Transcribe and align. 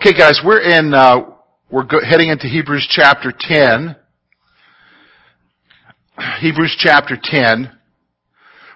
Okay, 0.00 0.16
guys, 0.16 0.40
we're 0.44 0.60
in, 0.60 0.94
uh, 0.94 1.22
we're 1.72 1.82
go- 1.82 1.98
heading 2.00 2.28
into 2.28 2.46
Hebrews 2.46 2.86
chapter 2.88 3.32
10. 3.36 3.96
Hebrews 6.38 6.76
chapter 6.78 7.18
10. 7.20 7.68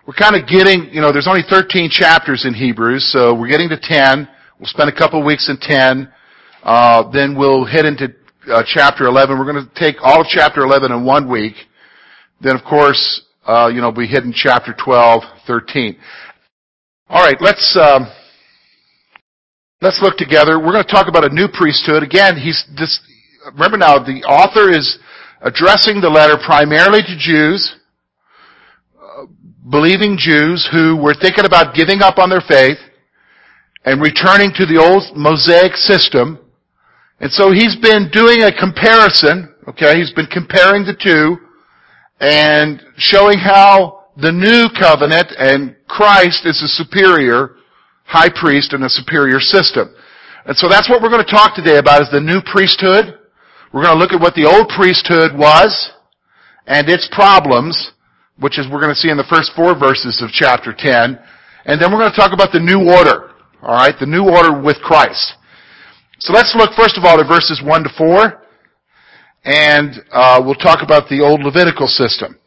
We're 0.04 0.14
kind 0.14 0.34
of 0.34 0.48
getting, 0.48 0.88
you 0.92 1.00
know, 1.00 1.12
there's 1.12 1.28
only 1.28 1.44
13 1.48 1.90
chapters 1.90 2.44
in 2.44 2.54
Hebrews, 2.54 3.08
so 3.12 3.34
we're 3.34 3.46
getting 3.46 3.68
to 3.68 3.78
10. 3.80 4.28
We'll 4.58 4.66
spend 4.66 4.88
a 4.90 4.92
couple 4.92 5.24
weeks 5.24 5.48
in 5.48 5.58
10. 5.58 6.12
Uh, 6.64 7.08
then 7.12 7.38
we'll 7.38 7.66
head 7.66 7.84
into 7.84 8.08
uh, 8.48 8.64
chapter 8.66 9.04
11. 9.04 9.38
We're 9.38 9.44
going 9.44 9.64
to 9.64 9.74
take 9.76 10.02
all 10.02 10.22
of 10.22 10.26
chapter 10.28 10.62
11 10.62 10.90
in 10.90 11.04
one 11.04 11.30
week. 11.30 11.54
Then, 12.40 12.56
of 12.56 12.64
course, 12.64 13.22
uh, 13.46 13.70
you 13.72 13.80
know, 13.80 13.90
we 13.96 14.08
hit 14.08 14.24
in 14.24 14.32
chapter 14.34 14.74
12, 14.84 15.22
13. 15.46 15.96
All 17.08 17.24
right, 17.24 17.36
let's. 17.40 17.78
Um, 17.80 18.10
Let's 19.82 20.00
look 20.00 20.16
together. 20.16 20.60
We're 20.60 20.70
going 20.70 20.84
to 20.84 20.92
talk 20.92 21.08
about 21.08 21.24
a 21.24 21.34
new 21.34 21.48
priesthood. 21.52 22.04
Again, 22.04 22.36
he's 22.36 22.64
this, 22.78 23.00
remember 23.52 23.76
now, 23.76 23.98
the 23.98 24.22
author 24.22 24.70
is 24.70 24.96
addressing 25.40 26.00
the 26.00 26.08
letter 26.08 26.38
primarily 26.38 27.02
to 27.02 27.18
Jews, 27.18 27.74
uh, 28.96 29.26
believing 29.68 30.16
Jews 30.16 30.68
who 30.70 30.96
were 30.96 31.14
thinking 31.20 31.44
about 31.44 31.74
giving 31.74 32.00
up 32.00 32.18
on 32.18 32.30
their 32.30 32.44
faith 32.46 32.78
and 33.84 34.00
returning 34.00 34.52
to 34.54 34.66
the 34.66 34.78
old 34.78 35.16
Mosaic 35.16 35.74
system. 35.74 36.38
And 37.18 37.32
so 37.32 37.50
he's 37.50 37.74
been 37.74 38.08
doing 38.12 38.44
a 38.44 38.54
comparison, 38.54 39.52
okay, 39.66 39.98
he's 39.98 40.12
been 40.12 40.30
comparing 40.30 40.86
the 40.86 40.94
two 40.94 41.42
and 42.20 42.80
showing 42.98 43.40
how 43.40 44.04
the 44.16 44.30
new 44.30 44.68
covenant 44.78 45.34
and 45.36 45.74
Christ 45.88 46.46
is 46.46 46.62
a 46.62 46.68
superior 46.68 47.56
high 48.12 48.28
priest 48.28 48.74
and 48.76 48.84
a 48.84 48.92
superior 48.92 49.40
system. 49.40 49.88
And 50.44 50.56
so 50.56 50.68
that's 50.68 50.90
what 50.90 51.00
we're 51.00 51.08
going 51.08 51.24
to 51.24 51.32
talk 51.32 51.56
today 51.56 51.78
about 51.78 52.02
is 52.02 52.10
the 52.12 52.20
new 52.20 52.44
priesthood. 52.44 53.16
We're 53.72 53.88
going 53.88 53.96
to 53.96 53.98
look 53.98 54.12
at 54.12 54.20
what 54.20 54.34
the 54.34 54.44
old 54.44 54.68
priesthood 54.68 55.32
was 55.32 55.72
and 56.66 56.88
its 56.90 57.08
problems, 57.10 57.92
which 58.38 58.58
is 58.58 58.66
we're 58.68 58.84
going 58.84 58.92
to 58.92 59.00
see 59.00 59.08
in 59.08 59.16
the 59.16 59.32
first 59.32 59.52
four 59.56 59.72
verses 59.72 60.20
of 60.20 60.28
chapter 60.28 60.74
10. 60.76 61.18
And 61.64 61.80
then 61.80 61.88
we're 61.90 62.04
going 62.04 62.12
to 62.12 62.20
talk 62.20 62.34
about 62.34 62.52
the 62.52 62.60
new 62.60 62.84
order. 62.84 63.32
Alright, 63.62 63.94
the 63.98 64.06
new 64.06 64.28
order 64.28 64.60
with 64.60 64.76
Christ. 64.82 65.34
So 66.18 66.32
let's 66.32 66.54
look 66.54 66.74
first 66.76 66.98
of 66.98 67.04
all 67.04 67.18
at 67.18 67.26
verses 67.26 67.62
1 67.64 67.84
to 67.84 67.90
4. 67.96 68.42
And 69.44 70.02
uh, 70.12 70.42
we'll 70.44 70.54
talk 70.54 70.82
about 70.82 71.08
the 71.08 71.22
old 71.22 71.42
Levitical 71.42 71.86
system. 71.86 72.38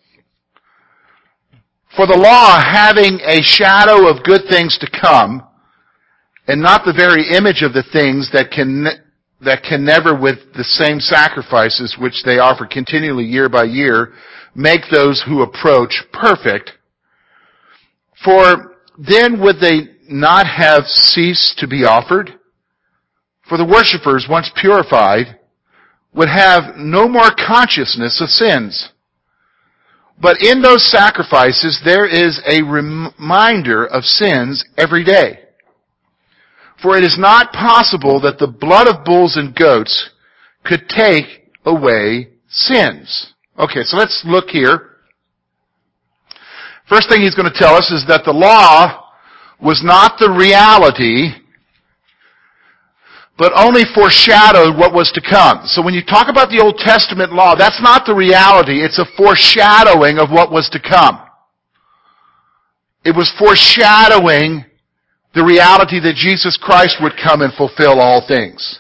For 1.95 2.05
the 2.05 2.17
law, 2.17 2.61
having 2.61 3.19
a 3.23 3.41
shadow 3.41 4.07
of 4.07 4.23
good 4.23 4.41
things 4.49 4.77
to 4.79 4.87
come, 4.91 5.47
and 6.47 6.61
not 6.61 6.85
the 6.85 6.93
very 6.93 7.35
image 7.35 7.61
of 7.61 7.73
the 7.73 7.83
things 7.91 8.29
that 8.33 8.51
can 8.51 8.85
that 9.41 9.63
can 9.63 9.83
never 9.83 10.17
with 10.17 10.37
the 10.55 10.63
same 10.63 10.99
sacrifices 10.99 11.97
which 11.99 12.23
they 12.25 12.39
offer 12.39 12.65
continually 12.65 13.25
year 13.25 13.49
by 13.49 13.63
year 13.63 14.13
make 14.55 14.81
those 14.89 15.23
who 15.27 15.41
approach 15.41 16.03
perfect. 16.13 16.71
For 18.23 18.75
then 18.97 19.41
would 19.41 19.57
they 19.59 19.89
not 20.09 20.47
have 20.47 20.85
ceased 20.85 21.59
to 21.59 21.67
be 21.67 21.83
offered? 21.83 22.31
For 23.49 23.57
the 23.57 23.65
worshippers 23.65 24.27
once 24.29 24.49
purified 24.59 25.37
would 26.13 26.29
have 26.29 26.77
no 26.77 27.09
more 27.09 27.29
consciousness 27.35 28.21
of 28.21 28.29
sins. 28.29 28.91
But 30.19 30.41
in 30.41 30.61
those 30.61 30.89
sacrifices 30.89 31.81
there 31.83 32.05
is 32.05 32.41
a 32.49 32.63
reminder 32.63 33.85
of 33.85 34.05
sins 34.05 34.63
every 34.77 35.03
day 35.03 35.44
for 36.85 36.95
it 36.95 37.03
is 37.03 37.17
not 37.17 37.51
possible 37.51 38.21
that 38.21 38.37
the 38.37 38.45
blood 38.45 38.87
of 38.87 39.03
bulls 39.03 39.37
and 39.37 39.55
goats 39.55 40.11
could 40.63 40.87
take 40.87 41.49
away 41.65 42.29
sins. 42.47 43.33
Okay, 43.57 43.81
so 43.81 43.97
let's 43.97 44.23
look 44.23 44.49
here. 44.49 44.91
First 46.87 47.09
thing 47.09 47.21
he's 47.21 47.33
going 47.33 47.51
to 47.51 47.57
tell 47.57 47.73
us 47.73 47.89
is 47.89 48.05
that 48.07 48.21
the 48.23 48.31
law 48.31 49.09
was 49.59 49.81
not 49.83 50.19
the 50.19 50.29
reality, 50.29 51.29
but 53.35 53.51
only 53.55 53.81
foreshadowed 53.95 54.77
what 54.77 54.93
was 54.93 55.11
to 55.13 55.21
come. 55.27 55.65
So 55.65 55.81
when 55.81 55.95
you 55.95 56.05
talk 56.05 56.27
about 56.29 56.49
the 56.49 56.61
Old 56.61 56.77
Testament 56.77 57.33
law, 57.33 57.55
that's 57.55 57.81
not 57.81 58.05
the 58.05 58.13
reality, 58.13 58.83
it's 58.83 58.99
a 58.99 59.09
foreshadowing 59.17 60.19
of 60.19 60.29
what 60.29 60.51
was 60.51 60.69
to 60.69 60.79
come. 60.79 61.19
It 63.03 63.15
was 63.15 63.33
foreshadowing 63.39 64.65
the 65.35 65.43
reality 65.43 65.99
that 65.99 66.15
Jesus 66.15 66.57
Christ 66.57 66.97
would 67.01 67.13
come 67.21 67.41
and 67.41 67.53
fulfill 67.53 67.99
all 67.99 68.25
things. 68.25 68.79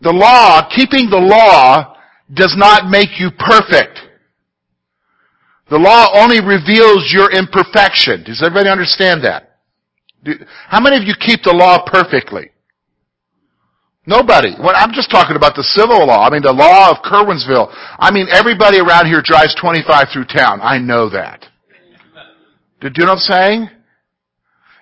The 0.00 0.12
law, 0.12 0.66
keeping 0.74 1.10
the 1.10 1.20
law, 1.20 1.94
does 2.32 2.54
not 2.56 2.88
make 2.90 3.20
you 3.20 3.30
perfect. 3.30 4.00
The 5.70 5.78
law 5.78 6.08
only 6.14 6.40
reveals 6.40 7.12
your 7.12 7.30
imperfection. 7.30 8.24
Does 8.24 8.42
everybody 8.42 8.70
understand 8.70 9.24
that? 9.24 9.58
How 10.68 10.80
many 10.80 10.96
of 10.96 11.04
you 11.04 11.14
keep 11.14 11.42
the 11.42 11.52
law 11.52 11.84
perfectly? 11.84 12.50
Nobody. 14.06 14.54
Well, 14.58 14.72
I'm 14.74 14.92
just 14.92 15.10
talking 15.10 15.36
about 15.36 15.54
the 15.54 15.62
civil 15.62 16.06
law. 16.06 16.26
I 16.26 16.30
mean, 16.30 16.40
the 16.40 16.52
law 16.52 16.90
of 16.90 17.04
Curwensville. 17.04 17.68
I 17.98 18.10
mean, 18.10 18.26
everybody 18.32 18.80
around 18.80 19.04
here 19.06 19.20
drives 19.22 19.54
25 19.60 20.08
through 20.12 20.24
town. 20.24 20.60
I 20.62 20.78
know 20.78 21.10
that. 21.10 21.44
Do 22.80 22.88
you 22.94 23.04
know 23.04 23.12
what 23.12 23.18
I'm 23.18 23.18
saying? 23.18 23.77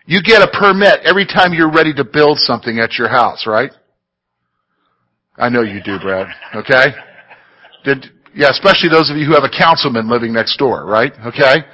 You 0.06 0.22
get 0.22 0.40
a 0.40 0.46
permit 0.46 1.00
every 1.04 1.26
time 1.26 1.52
you're 1.52 1.70
ready 1.70 1.92
to 1.94 2.04
build 2.04 2.38
something 2.38 2.78
at 2.78 2.94
your 2.94 3.08
house, 3.08 3.44
right? 3.46 3.70
I 5.36 5.48
know 5.48 5.62
you 5.62 5.82
do, 5.82 5.98
Brad. 5.98 6.28
Okay? 6.54 6.94
Did, 7.84 8.06
yeah, 8.34 8.48
especially 8.50 8.88
those 8.88 9.10
of 9.10 9.16
you 9.16 9.26
who 9.26 9.34
have 9.34 9.44
a 9.44 9.50
councilman 9.50 10.08
living 10.08 10.32
next 10.32 10.56
door, 10.58 10.86
right? 10.86 11.12
Okay? 11.26 11.66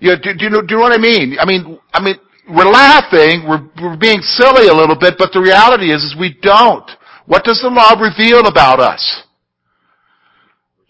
Yeah, 0.00 0.16
do, 0.22 0.34
do, 0.36 0.44
you 0.44 0.50
know, 0.50 0.60
do 0.60 0.74
you 0.74 0.76
know 0.76 0.82
what 0.82 0.92
I 0.92 1.00
mean? 1.00 1.36
I 1.40 1.46
mean, 1.46 1.78
I 1.92 2.02
mean, 2.02 2.16
we're 2.48 2.70
laughing, 2.70 3.48
we're, 3.48 3.64
we're 3.80 3.96
being 3.96 4.20
silly 4.20 4.68
a 4.68 4.74
little 4.74 4.96
bit, 4.98 5.14
but 5.16 5.32
the 5.32 5.40
reality 5.40 5.92
is, 5.92 6.02
is 6.02 6.14
we 6.18 6.36
don't. 6.42 6.90
What 7.26 7.44
does 7.44 7.60
the 7.62 7.70
law 7.70 7.94
reveal 7.98 8.46
about 8.46 8.80
us? 8.80 9.22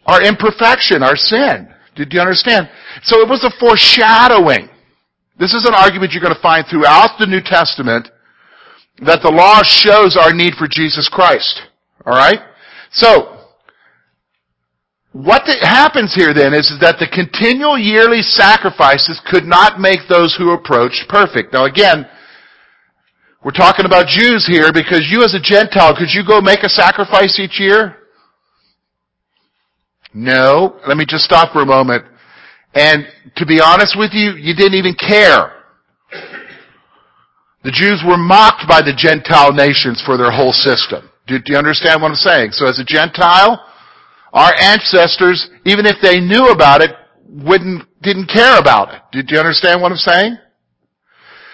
Our 0.06 0.22
imperfection, 0.22 1.02
our 1.02 1.16
sin. 1.16 1.68
Did 1.94 2.12
you 2.12 2.20
understand? 2.20 2.68
So 3.02 3.20
it 3.20 3.28
was 3.28 3.44
a 3.44 3.52
foreshadowing. 3.60 4.68
This 5.42 5.54
is 5.54 5.66
an 5.66 5.74
argument 5.74 6.12
you're 6.12 6.22
going 6.22 6.32
to 6.32 6.40
find 6.40 6.64
throughout 6.70 7.18
the 7.18 7.26
New 7.26 7.40
Testament 7.40 8.08
that 9.02 9.22
the 9.22 9.28
law 9.28 9.62
shows 9.64 10.16
our 10.16 10.32
need 10.32 10.54
for 10.54 10.68
Jesus 10.70 11.08
Christ. 11.10 11.62
Alright? 12.06 12.38
So, 12.92 13.40
what 15.10 15.42
happens 15.60 16.14
here 16.14 16.32
then 16.32 16.54
is, 16.54 16.70
is 16.70 16.78
that 16.78 17.00
the 17.00 17.10
continual 17.10 17.76
yearly 17.76 18.22
sacrifices 18.22 19.20
could 19.26 19.42
not 19.42 19.80
make 19.80 20.06
those 20.08 20.36
who 20.38 20.52
approached 20.52 21.08
perfect. 21.08 21.52
Now 21.52 21.64
again, 21.64 22.06
we're 23.42 23.50
talking 23.50 23.84
about 23.84 24.06
Jews 24.06 24.46
here 24.46 24.72
because 24.72 25.08
you 25.10 25.24
as 25.24 25.34
a 25.34 25.42
Gentile, 25.42 25.96
could 25.96 26.14
you 26.14 26.22
go 26.24 26.40
make 26.40 26.62
a 26.62 26.68
sacrifice 26.68 27.40
each 27.40 27.58
year? 27.58 27.96
No. 30.14 30.78
Let 30.86 30.96
me 30.96 31.04
just 31.04 31.24
stop 31.24 31.52
for 31.52 31.62
a 31.62 31.66
moment. 31.66 32.04
And 32.74 33.06
to 33.36 33.46
be 33.46 33.60
honest 33.60 33.96
with 33.98 34.12
you, 34.12 34.32
you 34.32 34.54
didn't 34.54 34.74
even 34.74 34.94
care. 34.94 35.62
The 37.64 37.70
Jews 37.70 38.02
were 38.06 38.16
mocked 38.16 38.66
by 38.66 38.82
the 38.82 38.94
Gentile 38.96 39.52
nations 39.52 40.02
for 40.04 40.16
their 40.16 40.32
whole 40.32 40.52
system. 40.52 41.10
Do, 41.26 41.38
do, 41.38 41.52
you 41.52 41.58
understand 41.58 42.02
what 42.02 42.10
I'm 42.10 42.16
saying? 42.16 42.52
So 42.52 42.66
as 42.66 42.78
a 42.78 42.84
Gentile, 42.84 43.64
our 44.32 44.52
ancestors, 44.58 45.48
even 45.64 45.86
if 45.86 45.96
they 46.02 46.18
knew 46.18 46.48
about 46.48 46.82
it, 46.82 46.90
wouldn't, 47.28 47.84
didn't 48.02 48.26
care 48.26 48.58
about 48.58 48.92
it. 48.94 49.00
Do 49.12 49.34
you 49.34 49.38
understand 49.38 49.80
what 49.80 49.92
I'm 49.92 49.98
saying? 49.98 50.36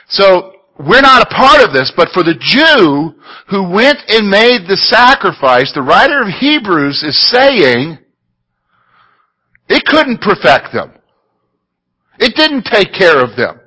So, 0.09 0.55
we're 0.79 1.03
not 1.03 1.27
a 1.27 1.35
part 1.35 1.61
of 1.61 1.73
this, 1.73 1.93
but 1.97 2.09
for 2.15 2.23
the 2.23 2.39
Jew 2.39 3.21
who 3.51 3.69
went 3.69 3.99
and 4.09 4.31
made 4.31 4.69
the 4.69 4.77
sacrifice, 4.77 5.73
the 5.75 5.83
writer 5.83 6.23
of 6.23 6.29
Hebrews 6.29 7.03
is 7.03 7.29
saying, 7.29 7.99
it 9.69 9.85
couldn't 9.85 10.21
perfect 10.21 10.73
them. 10.73 10.93
It 12.19 12.35
didn't 12.35 12.65
take 12.65 12.93
care 12.93 13.23
of 13.23 13.37
them. 13.37 13.61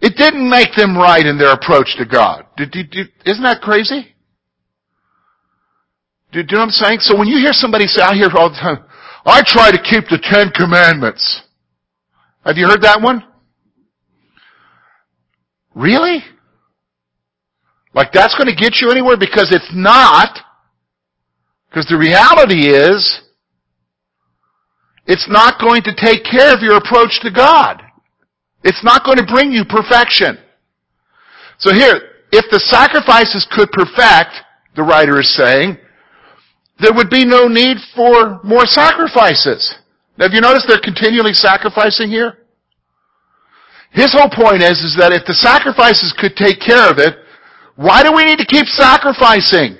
It 0.00 0.16
didn't 0.16 0.48
make 0.48 0.74
them 0.76 0.96
right 0.96 1.24
in 1.24 1.38
their 1.38 1.52
approach 1.52 1.96
to 1.96 2.04
God. 2.04 2.44
Did, 2.56 2.70
did, 2.70 2.90
did, 2.90 3.08
isn't 3.24 3.42
that 3.42 3.62
crazy? 3.62 4.14
Do, 6.32 6.40
you 6.40 6.46
know 6.50 6.58
what 6.58 6.64
I'm 6.64 6.70
saying? 6.70 6.98
So 7.00 7.16
when 7.16 7.28
you 7.28 7.38
hear 7.38 7.52
somebody 7.52 7.86
say, 7.86 8.02
I 8.02 8.14
hear 8.14 8.28
all 8.36 8.50
the 8.50 8.56
time, 8.56 8.84
I 9.24 9.42
try 9.46 9.70
to 9.70 9.78
keep 9.78 10.04
the 10.10 10.18
Ten 10.22 10.50
Commandments. 10.50 11.42
Have 12.44 12.58
you 12.58 12.66
heard 12.68 12.82
that 12.82 13.00
one? 13.00 13.24
Really? 15.74 16.18
Like 17.94 18.12
that's 18.12 18.34
going 18.36 18.48
to 18.48 18.54
get 18.54 18.80
you 18.80 18.90
anywhere? 18.90 19.16
Because 19.16 19.48
it's 19.52 19.70
not. 19.72 20.38
Because 21.70 21.86
the 21.86 21.96
reality 21.96 22.68
is, 22.68 23.22
it's 25.06 25.28
not 25.28 25.60
going 25.60 25.82
to 25.82 25.94
take 25.94 26.24
care 26.24 26.54
of 26.54 26.62
your 26.62 26.76
approach 26.76 27.20
to 27.20 27.30
God. 27.30 27.82
It's 28.62 28.82
not 28.82 29.04
going 29.04 29.18
to 29.18 29.26
bring 29.26 29.52
you 29.52 29.64
perfection. 29.64 30.38
So 31.58 31.72
here, 31.72 32.00
if 32.32 32.50
the 32.50 32.58
sacrifices 32.58 33.46
could 33.50 33.70
perfect, 33.70 34.34
the 34.74 34.82
writer 34.82 35.20
is 35.20 35.34
saying, 35.36 35.76
there 36.80 36.92
would 36.92 37.10
be 37.10 37.24
no 37.24 37.46
need 37.46 37.76
for 37.94 38.40
more 38.42 38.66
sacrifices. 38.66 39.76
Now, 40.16 40.26
have 40.26 40.34
you 40.34 40.40
noticed 40.40 40.66
they're 40.66 40.80
continually 40.82 41.34
sacrificing 41.34 42.08
here? 42.08 42.38
His 43.92 44.12
whole 44.12 44.30
point 44.30 44.62
is, 44.62 44.82
is 44.82 44.96
that 44.98 45.12
if 45.12 45.24
the 45.26 45.34
sacrifices 45.34 46.12
could 46.18 46.34
take 46.34 46.58
care 46.58 46.90
of 46.90 46.98
it, 46.98 47.14
why 47.76 48.02
do 48.02 48.12
we 48.12 48.24
need 48.24 48.38
to 48.38 48.46
keep 48.46 48.66
sacrificing? 48.66 49.78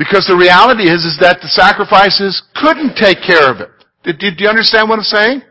Because 0.00 0.24
the 0.24 0.32
reality 0.32 0.88
is, 0.88 1.04
is 1.04 1.20
that 1.20 1.44
the 1.44 1.52
sacrifices 1.52 2.40
couldn't 2.56 2.96
take 2.96 3.20
care 3.20 3.52
of 3.52 3.60
it. 3.60 3.68
Do, 4.00 4.16
do, 4.16 4.32
do 4.32 4.44
you 4.44 4.48
understand 4.48 4.88
what 4.88 4.96
I'm 4.96 5.04
saying? 5.04 5.42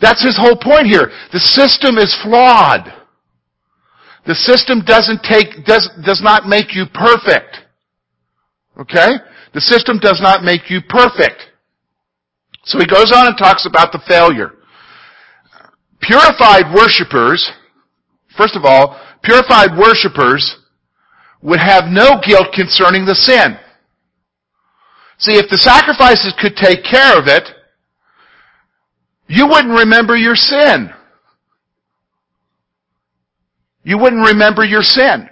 That's 0.00 0.24
his 0.24 0.40
whole 0.40 0.56
point 0.56 0.88
here. 0.88 1.12
The 1.28 1.44
system 1.44 2.00
is 2.00 2.08
flawed. 2.24 2.88
The 4.24 4.34
system 4.34 4.80
doesn't 4.80 5.20
take, 5.20 5.66
does, 5.68 5.92
does 6.08 6.24
not 6.24 6.48
make 6.48 6.74
you 6.74 6.88
perfect. 6.88 7.68
Okay? 8.80 9.20
The 9.52 9.60
system 9.60 10.00
does 10.00 10.24
not 10.24 10.42
make 10.42 10.70
you 10.72 10.80
perfect. 10.88 11.44
So 12.64 12.78
he 12.78 12.86
goes 12.86 13.12
on 13.12 13.26
and 13.26 13.36
talks 13.36 13.66
about 13.66 13.92
the 13.92 14.00
failure. 14.08 14.52
Purified 16.00 16.72
worshippers, 16.72 17.44
first 18.38 18.56
of 18.56 18.64
all, 18.64 18.98
purified 19.22 19.76
worshippers 19.76 20.64
would 21.42 21.60
have 21.60 21.92
no 21.92 22.16
guilt 22.26 22.48
concerning 22.54 23.04
the 23.04 23.14
sin. 23.14 23.58
See, 25.18 25.32
if 25.32 25.48
the 25.50 25.58
sacrifices 25.58 26.34
could 26.38 26.56
take 26.56 26.84
care 26.84 27.18
of 27.18 27.26
it, 27.26 27.48
you 29.28 29.46
wouldn't 29.48 29.78
remember 29.78 30.16
your 30.16 30.36
sin. 30.36 30.90
You 33.82 33.98
wouldn't 33.98 34.26
remember 34.26 34.64
your 34.64 34.82
sin. 34.82 35.28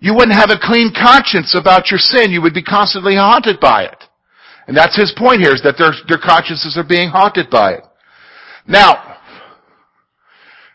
You 0.00 0.14
wouldn't 0.14 0.36
have 0.36 0.50
a 0.50 0.58
clean 0.58 0.92
conscience 0.94 1.54
about 1.54 1.90
your 1.90 1.98
sin. 1.98 2.30
You 2.30 2.40
would 2.42 2.54
be 2.54 2.62
constantly 2.62 3.16
haunted 3.16 3.60
by 3.60 3.84
it. 3.84 4.04
And 4.66 4.76
that's 4.76 4.96
his 4.96 5.12
point 5.16 5.42
here, 5.42 5.52
is 5.52 5.62
that 5.62 5.76
their, 5.76 5.92
their 6.08 6.18
consciences 6.18 6.78
are 6.78 6.86
being 6.86 7.10
haunted 7.10 7.50
by 7.50 7.74
it. 7.74 7.84
Now, 8.66 9.18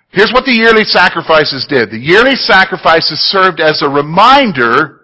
here's 0.09 0.31
what 0.31 0.45
the 0.45 0.51
yearly 0.51 0.83
sacrifices 0.83 1.65
did. 1.67 1.89
The 1.89 1.97
yearly 1.97 2.35
sacrifices 2.35 3.19
served 3.31 3.59
as 3.59 3.81
a 3.81 3.89
reminder 3.89 4.94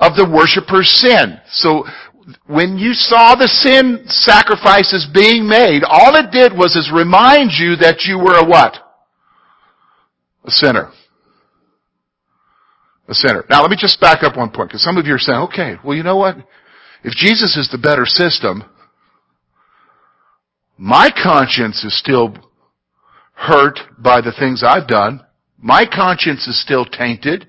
of 0.00 0.14
the 0.16 0.28
worshiper's 0.28 0.90
sin. 0.90 1.38
So 1.50 1.84
when 2.46 2.78
you 2.78 2.92
saw 2.94 3.34
the 3.34 3.48
sin 3.48 4.04
sacrifices 4.06 5.08
being 5.12 5.48
made, 5.48 5.82
all 5.84 6.14
it 6.16 6.30
did 6.30 6.52
was 6.52 6.76
is 6.76 6.90
remind 6.92 7.52
you 7.52 7.76
that 7.76 8.02
you 8.02 8.18
were 8.18 8.36
a 8.38 8.44
what? 8.44 8.76
A 10.44 10.50
sinner. 10.50 10.92
A 13.08 13.14
sinner. 13.14 13.44
Now 13.48 13.62
let 13.62 13.70
me 13.70 13.76
just 13.78 14.00
back 14.00 14.22
up 14.22 14.36
one 14.36 14.50
point, 14.50 14.68
because 14.68 14.82
some 14.82 14.98
of 14.98 15.06
you 15.06 15.14
are 15.14 15.18
saying, 15.18 15.38
okay, 15.50 15.76
well 15.84 15.96
you 15.96 16.02
know 16.02 16.16
what? 16.16 16.36
If 17.02 17.14
Jesus 17.14 17.56
is 17.56 17.68
the 17.70 17.78
better 17.78 18.04
system, 18.04 18.64
my 20.76 21.10
conscience 21.10 21.82
is 21.82 21.98
still 21.98 22.36
hurt 23.34 23.78
by 23.98 24.20
the 24.20 24.32
things 24.38 24.62
I've 24.62 24.86
done. 24.86 25.20
My 25.58 25.86
conscience 25.86 26.46
is 26.46 26.60
still 26.60 26.84
tainted. 26.84 27.48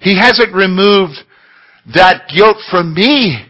He 0.00 0.16
hasn't 0.18 0.54
removed 0.54 1.18
that 1.94 2.28
guilt 2.34 2.58
from 2.70 2.94
me, 2.94 3.46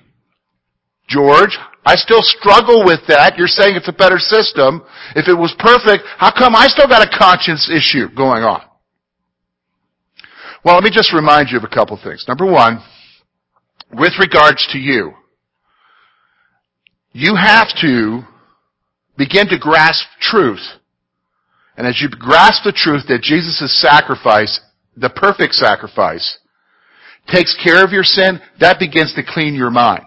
George. 1.08 1.56
I 1.84 1.96
still 1.96 2.22
struggle 2.22 2.84
with 2.84 3.00
that. 3.08 3.38
You're 3.38 3.46
saying 3.48 3.76
it's 3.76 3.88
a 3.88 3.92
better 3.92 4.18
system. 4.18 4.82
If 5.16 5.26
it 5.28 5.34
was 5.34 5.54
perfect, 5.58 6.04
how 6.18 6.30
come 6.30 6.54
I 6.54 6.66
still 6.66 6.86
got 6.86 7.06
a 7.06 7.18
conscience 7.18 7.70
issue 7.70 8.08
going 8.14 8.42
on? 8.42 8.62
Well, 10.64 10.74
let 10.74 10.84
me 10.84 10.90
just 10.90 11.14
remind 11.14 11.48
you 11.50 11.56
of 11.56 11.64
a 11.64 11.68
couple 11.68 11.98
things. 12.02 12.24
Number 12.28 12.44
one, 12.44 12.82
with 13.92 14.12
regards 14.18 14.66
to 14.72 14.78
you, 14.78 15.12
you 17.12 17.36
have 17.36 17.68
to 17.80 18.22
begin 19.16 19.48
to 19.48 19.58
grasp 19.58 20.04
truth. 20.20 20.64
And 21.76 21.86
as 21.86 22.00
you 22.00 22.08
grasp 22.10 22.64
the 22.64 22.72
truth 22.72 23.04
that 23.08 23.22
Jesus' 23.22 23.80
sacrifice, 23.80 24.60
the 24.96 25.10
perfect 25.10 25.54
sacrifice, 25.54 26.38
takes 27.28 27.56
care 27.62 27.84
of 27.84 27.92
your 27.92 28.04
sin, 28.04 28.40
that 28.60 28.78
begins 28.78 29.14
to 29.14 29.22
clean 29.26 29.54
your 29.54 29.70
mind. 29.70 30.04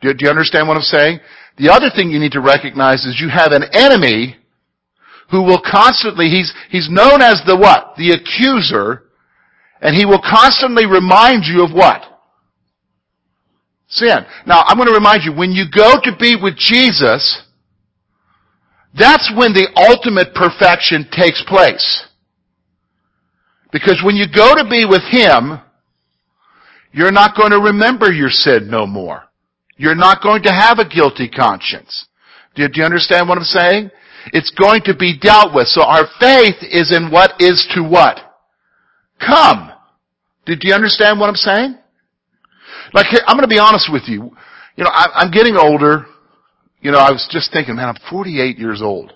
Do, 0.00 0.12
do 0.14 0.24
you 0.24 0.30
understand 0.30 0.68
what 0.68 0.76
I'm 0.76 0.82
saying? 0.82 1.20
The 1.56 1.72
other 1.72 1.90
thing 1.94 2.10
you 2.10 2.20
need 2.20 2.32
to 2.32 2.40
recognize 2.40 3.04
is 3.04 3.20
you 3.20 3.28
have 3.28 3.52
an 3.52 3.64
enemy 3.72 4.36
who 5.30 5.42
will 5.42 5.60
constantly, 5.60 6.28
he's, 6.28 6.52
he's 6.70 6.88
known 6.90 7.20
as 7.20 7.42
the 7.46 7.56
what? 7.56 7.94
The 7.96 8.12
accuser, 8.12 9.02
and 9.80 9.94
he 9.94 10.06
will 10.06 10.22
constantly 10.22 10.86
remind 10.86 11.44
you 11.44 11.64
of 11.64 11.72
what? 11.72 12.02
Sin. 13.88 14.24
Now, 14.46 14.62
I'm 14.66 14.76
going 14.76 14.88
to 14.88 14.94
remind 14.94 15.24
you, 15.24 15.32
when 15.32 15.52
you 15.52 15.64
go 15.74 15.94
to 16.02 16.12
be 16.18 16.36
with 16.40 16.56
Jesus, 16.56 17.42
that's 18.96 19.30
when 19.36 19.52
the 19.52 19.68
ultimate 19.76 20.34
perfection 20.34 21.08
takes 21.10 21.42
place. 21.46 22.06
Because 23.72 24.00
when 24.04 24.16
you 24.16 24.26
go 24.32 24.54
to 24.54 24.64
be 24.68 24.84
with 24.84 25.02
Him, 25.10 25.60
you're 26.98 27.12
not 27.12 27.36
going 27.36 27.52
to 27.52 27.60
remember 27.60 28.10
your 28.10 28.28
sin 28.28 28.68
no 28.68 28.84
more. 28.84 29.22
You're 29.76 29.94
not 29.94 30.20
going 30.20 30.42
to 30.42 30.50
have 30.50 30.80
a 30.80 30.88
guilty 30.88 31.28
conscience. 31.28 32.06
Do 32.56 32.62
you, 32.62 32.68
do 32.68 32.80
you 32.80 32.84
understand 32.84 33.28
what 33.28 33.38
I'm 33.38 33.44
saying? 33.44 33.92
It's 34.32 34.50
going 34.50 34.82
to 34.86 34.96
be 34.96 35.16
dealt 35.16 35.54
with. 35.54 35.68
So 35.68 35.82
our 35.82 36.08
faith 36.18 36.56
is 36.60 36.92
in 36.92 37.12
what 37.12 37.40
is 37.40 37.64
to 37.76 37.82
what? 37.84 38.18
Come. 39.20 39.70
Did 40.44 40.62
you 40.62 40.74
understand 40.74 41.20
what 41.20 41.28
I'm 41.28 41.36
saying? 41.36 41.78
Like, 42.92 43.06
I'm 43.28 43.36
going 43.36 43.48
to 43.48 43.54
be 43.54 43.60
honest 43.60 43.88
with 43.92 44.08
you. 44.08 44.36
You 44.74 44.82
know, 44.82 44.90
I, 44.90 45.06
I'm 45.14 45.30
getting 45.30 45.56
older. 45.56 46.06
You 46.80 46.90
know, 46.90 46.98
I 46.98 47.12
was 47.12 47.28
just 47.30 47.52
thinking, 47.52 47.76
man, 47.76 47.90
I'm 47.90 48.10
48 48.10 48.58
years 48.58 48.82
old. 48.82 49.12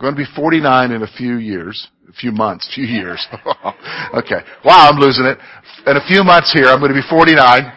Going 0.00 0.14
to 0.14 0.18
be 0.18 0.26
49 0.34 0.90
in 0.90 1.02
a 1.02 1.06
few 1.06 1.36
years, 1.36 1.88
a 2.08 2.12
few 2.12 2.32
months, 2.32 2.68
a 2.68 2.74
few 2.74 2.84
years. 2.84 3.24
okay. 4.14 4.40
Wow, 4.64 4.90
I'm 4.90 4.98
losing 4.98 5.26
it. 5.26 5.38
In 5.86 5.96
a 5.96 6.06
few 6.06 6.24
months 6.24 6.52
here, 6.52 6.66
I'm 6.66 6.80
going 6.80 6.92
to 6.92 7.00
be 7.00 7.06
49. 7.08 7.72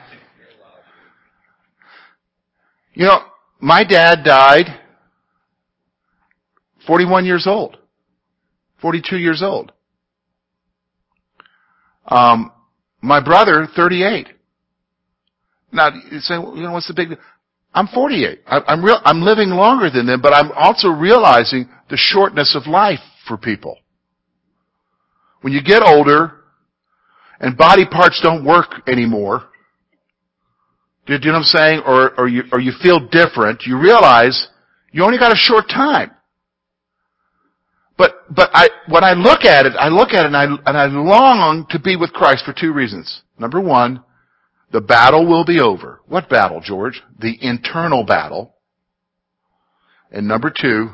You 2.93 3.05
know, 3.05 3.19
my 3.60 3.84
dad 3.84 4.24
died 4.24 4.79
41 6.88 7.25
years 7.25 7.45
old. 7.48 7.77
42 8.81 9.17
years 9.17 9.43
old. 9.43 9.72
Um, 12.07 12.51
my 13.01 13.24
brother, 13.24 13.67
38. 13.75 14.29
Now, 15.72 15.89
you 16.12 16.19
say, 16.19 16.36
you 16.36 16.62
know, 16.62 16.72
what's 16.72 16.88
the 16.88 16.93
big 16.93 17.10
deal? 17.10 17.17
I'm 17.74 17.88
48. 17.88 18.39
I, 18.48 18.74
am 18.74 18.84
real, 18.84 19.00
I'm 19.03 19.22
living 19.22 19.50
longer 19.50 19.89
than 19.89 20.05
them, 20.05 20.22
but 20.22 20.34
I'm 20.34 20.51
also 20.53 20.88
realizing 20.89 21.67
the 21.89 21.97
shortness 21.97 22.55
of 22.55 22.67
life 22.67 22.99
for 23.27 23.37
people. 23.37 23.77
When 25.41 25.53
you 25.53 25.61
get 25.61 25.83
older 25.83 26.31
and 27.39 27.57
body 27.57 27.85
parts 27.85 28.19
don't 28.21 28.45
work 28.45 28.87
anymore, 28.87 29.43
do 31.05 31.13
you 31.13 31.19
know 31.19 31.33
what 31.33 31.37
I'm 31.37 31.43
saying? 31.43 31.81
Or, 31.85 32.19
or 32.19 32.27
you, 32.27 32.43
or 32.51 32.59
you 32.59 32.71
feel 32.81 33.07
different, 33.07 33.63
you 33.65 33.77
realize 33.77 34.47
you 34.91 35.03
only 35.03 35.19
got 35.19 35.31
a 35.31 35.35
short 35.35 35.69
time. 35.69 36.11
But, 37.97 38.33
but 38.33 38.49
I, 38.53 38.69
when 38.89 39.03
I 39.03 39.13
look 39.13 39.45
at 39.45 39.65
it, 39.65 39.73
I 39.77 39.89
look 39.89 40.09
at 40.09 40.25
it 40.25 40.33
and 40.33 40.35
I, 40.35 40.45
and 40.45 40.77
I 40.77 40.85
long 40.87 41.65
to 41.69 41.79
be 41.79 41.95
with 41.95 42.11
Christ 42.11 42.43
for 42.43 42.53
two 42.53 42.73
reasons. 42.73 43.21
Number 43.37 43.61
one, 43.61 44.03
the 44.71 44.81
battle 44.81 45.25
will 45.25 45.45
be 45.45 45.59
over. 45.59 46.01
What 46.07 46.29
battle, 46.29 46.59
George? 46.59 47.01
The 47.19 47.37
internal 47.39 48.03
battle. 48.03 48.55
And 50.11 50.27
number 50.27 50.49
two, 50.49 50.89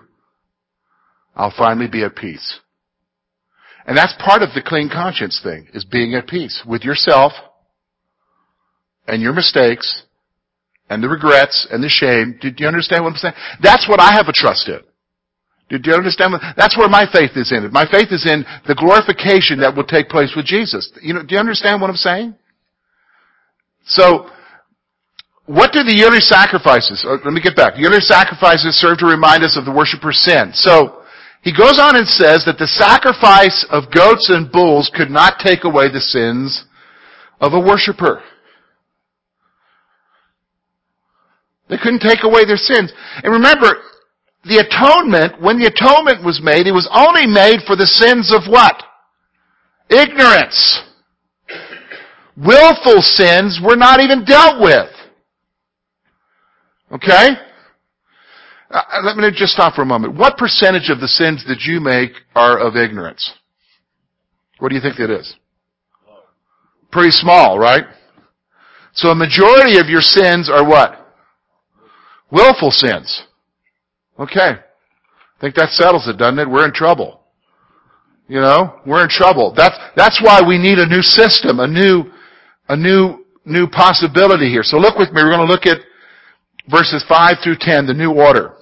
I'll 1.35 1.53
finally 1.55 1.87
be 1.87 2.03
at 2.03 2.15
peace. 2.15 2.59
And 3.85 3.97
that's 3.97 4.13
part 4.23 4.41
of 4.41 4.49
the 4.53 4.61
clean 4.61 4.89
conscience 4.89 5.39
thing, 5.41 5.67
is 5.73 5.85
being 5.85 6.13
at 6.13 6.27
peace 6.27 6.61
with 6.67 6.83
yourself 6.83 7.33
and 9.07 9.21
your 9.21 9.33
mistakes 9.33 10.03
and 10.89 11.01
the 11.01 11.09
regrets 11.09 11.67
and 11.71 11.83
the 11.83 11.89
shame. 11.89 12.37
Do, 12.39 12.51
you 12.55 12.67
understand 12.67 13.03
what 13.03 13.11
I'm 13.11 13.17
saying? 13.17 13.33
That's 13.61 13.87
what 13.89 13.99
I 13.99 14.13
have 14.13 14.27
a 14.27 14.33
trust 14.33 14.67
in. 14.69 14.81
Do, 15.69 15.79
you 15.89 15.95
understand? 15.95 16.33
What, 16.33 16.41
that's 16.57 16.77
where 16.77 16.89
my 16.89 17.05
faith 17.11 17.31
is 17.35 17.51
in 17.51 17.63
it. 17.63 17.71
My 17.71 17.87
faith 17.89 18.11
is 18.11 18.27
in 18.27 18.43
the 18.67 18.75
glorification 18.75 19.61
that 19.61 19.73
will 19.73 19.85
take 19.87 20.09
place 20.09 20.33
with 20.35 20.45
Jesus. 20.45 20.91
You 21.01 21.13
know, 21.13 21.23
do 21.23 21.33
you 21.33 21.39
understand 21.39 21.79
what 21.79 21.89
I'm 21.89 21.95
saying? 21.95 22.35
So, 23.85 24.29
what 25.45 25.71
do 25.71 25.83
the 25.83 25.95
yearly 25.95 26.19
sacrifices, 26.19 27.03
uh, 27.07 27.17
let 27.23 27.33
me 27.33 27.41
get 27.41 27.55
back. 27.55 27.75
The 27.75 27.81
yearly 27.81 28.01
sacrifices 28.01 28.75
serve 28.75 28.99
to 28.99 29.05
remind 29.05 29.43
us 29.43 29.57
of 29.57 29.63
the 29.63 29.71
worshiper's 29.71 30.19
sin. 30.19 30.51
So, 30.53 31.00
he 31.41 31.51
goes 31.51 31.79
on 31.79 31.95
and 31.95 32.07
says 32.07 32.45
that 32.45 32.59
the 32.59 32.67
sacrifice 32.67 33.65
of 33.71 33.91
goats 33.91 34.29
and 34.29 34.51
bulls 34.51 34.91
could 34.93 35.09
not 35.09 35.39
take 35.43 35.63
away 35.63 35.89
the 35.91 35.99
sins 35.99 36.65
of 37.39 37.53
a 37.53 37.59
worshiper. 37.59 38.21
They 41.67 41.77
couldn't 41.77 42.01
take 42.01 42.23
away 42.23 42.45
their 42.45 42.57
sins. 42.57 42.93
And 43.23 43.33
remember, 43.33 43.81
the 44.43 44.59
atonement, 44.59 45.41
when 45.41 45.57
the 45.57 45.65
atonement 45.65 46.23
was 46.23 46.41
made, 46.43 46.67
it 46.67 46.73
was 46.73 46.89
only 46.93 47.25
made 47.25 47.61
for 47.65 47.75
the 47.75 47.87
sins 47.87 48.31
of 48.31 48.51
what? 48.51 48.83
Ignorance. 49.89 50.81
Willful 52.37 53.01
sins 53.01 53.59
were 53.63 53.75
not 53.75 53.99
even 53.99 54.25
dealt 54.25 54.61
with. 54.61 54.89
Okay? 56.91 57.29
Uh, 58.71 58.81
let 59.03 59.17
me 59.17 59.29
just 59.35 59.51
stop 59.51 59.75
for 59.75 59.81
a 59.81 59.85
moment. 59.85 60.15
What 60.15 60.37
percentage 60.37 60.89
of 60.89 61.01
the 61.01 61.07
sins 61.07 61.43
that 61.47 61.61
you 61.63 61.81
make 61.81 62.11
are 62.35 62.57
of 62.57 62.77
ignorance? 62.77 63.33
What 64.59 64.69
do 64.69 64.75
you 64.75 64.81
think 64.81 64.95
that 64.97 65.09
is? 65.09 65.35
Pretty 66.89 67.11
small, 67.11 67.59
right? 67.59 67.83
So 68.93 69.09
a 69.09 69.15
majority 69.15 69.77
of 69.77 69.87
your 69.87 70.01
sins 70.01 70.49
are 70.49 70.65
what? 70.67 71.13
Willful 72.31 72.71
sins. 72.71 73.23
Okay. 74.17 74.39
I 74.39 75.41
think 75.41 75.55
that 75.55 75.69
settles 75.71 76.07
it, 76.07 76.17
doesn't 76.17 76.39
it? 76.39 76.49
We're 76.49 76.65
in 76.65 76.73
trouble. 76.73 77.21
You 78.27 78.39
know, 78.39 78.79
we're 78.85 79.03
in 79.03 79.09
trouble. 79.09 79.53
That's, 79.55 79.75
that's 79.97 80.21
why 80.23 80.39
we 80.47 80.57
need 80.57 80.77
a 80.77 80.87
new 80.87 81.01
system, 81.01 81.59
a 81.59 81.67
new, 81.67 82.05
a 82.69 82.77
new, 82.77 83.25
new 83.43 83.67
possibility 83.67 84.49
here. 84.49 84.63
So 84.63 84.77
look 84.77 84.97
with 84.97 85.09
me. 85.09 85.21
We're 85.21 85.35
going 85.35 85.45
to 85.45 85.51
look 85.51 85.65
at 85.65 85.79
verses 86.69 87.03
5 87.09 87.37
through 87.43 87.57
10, 87.59 87.87
the 87.87 87.93
new 87.93 88.13
order. 88.13 88.55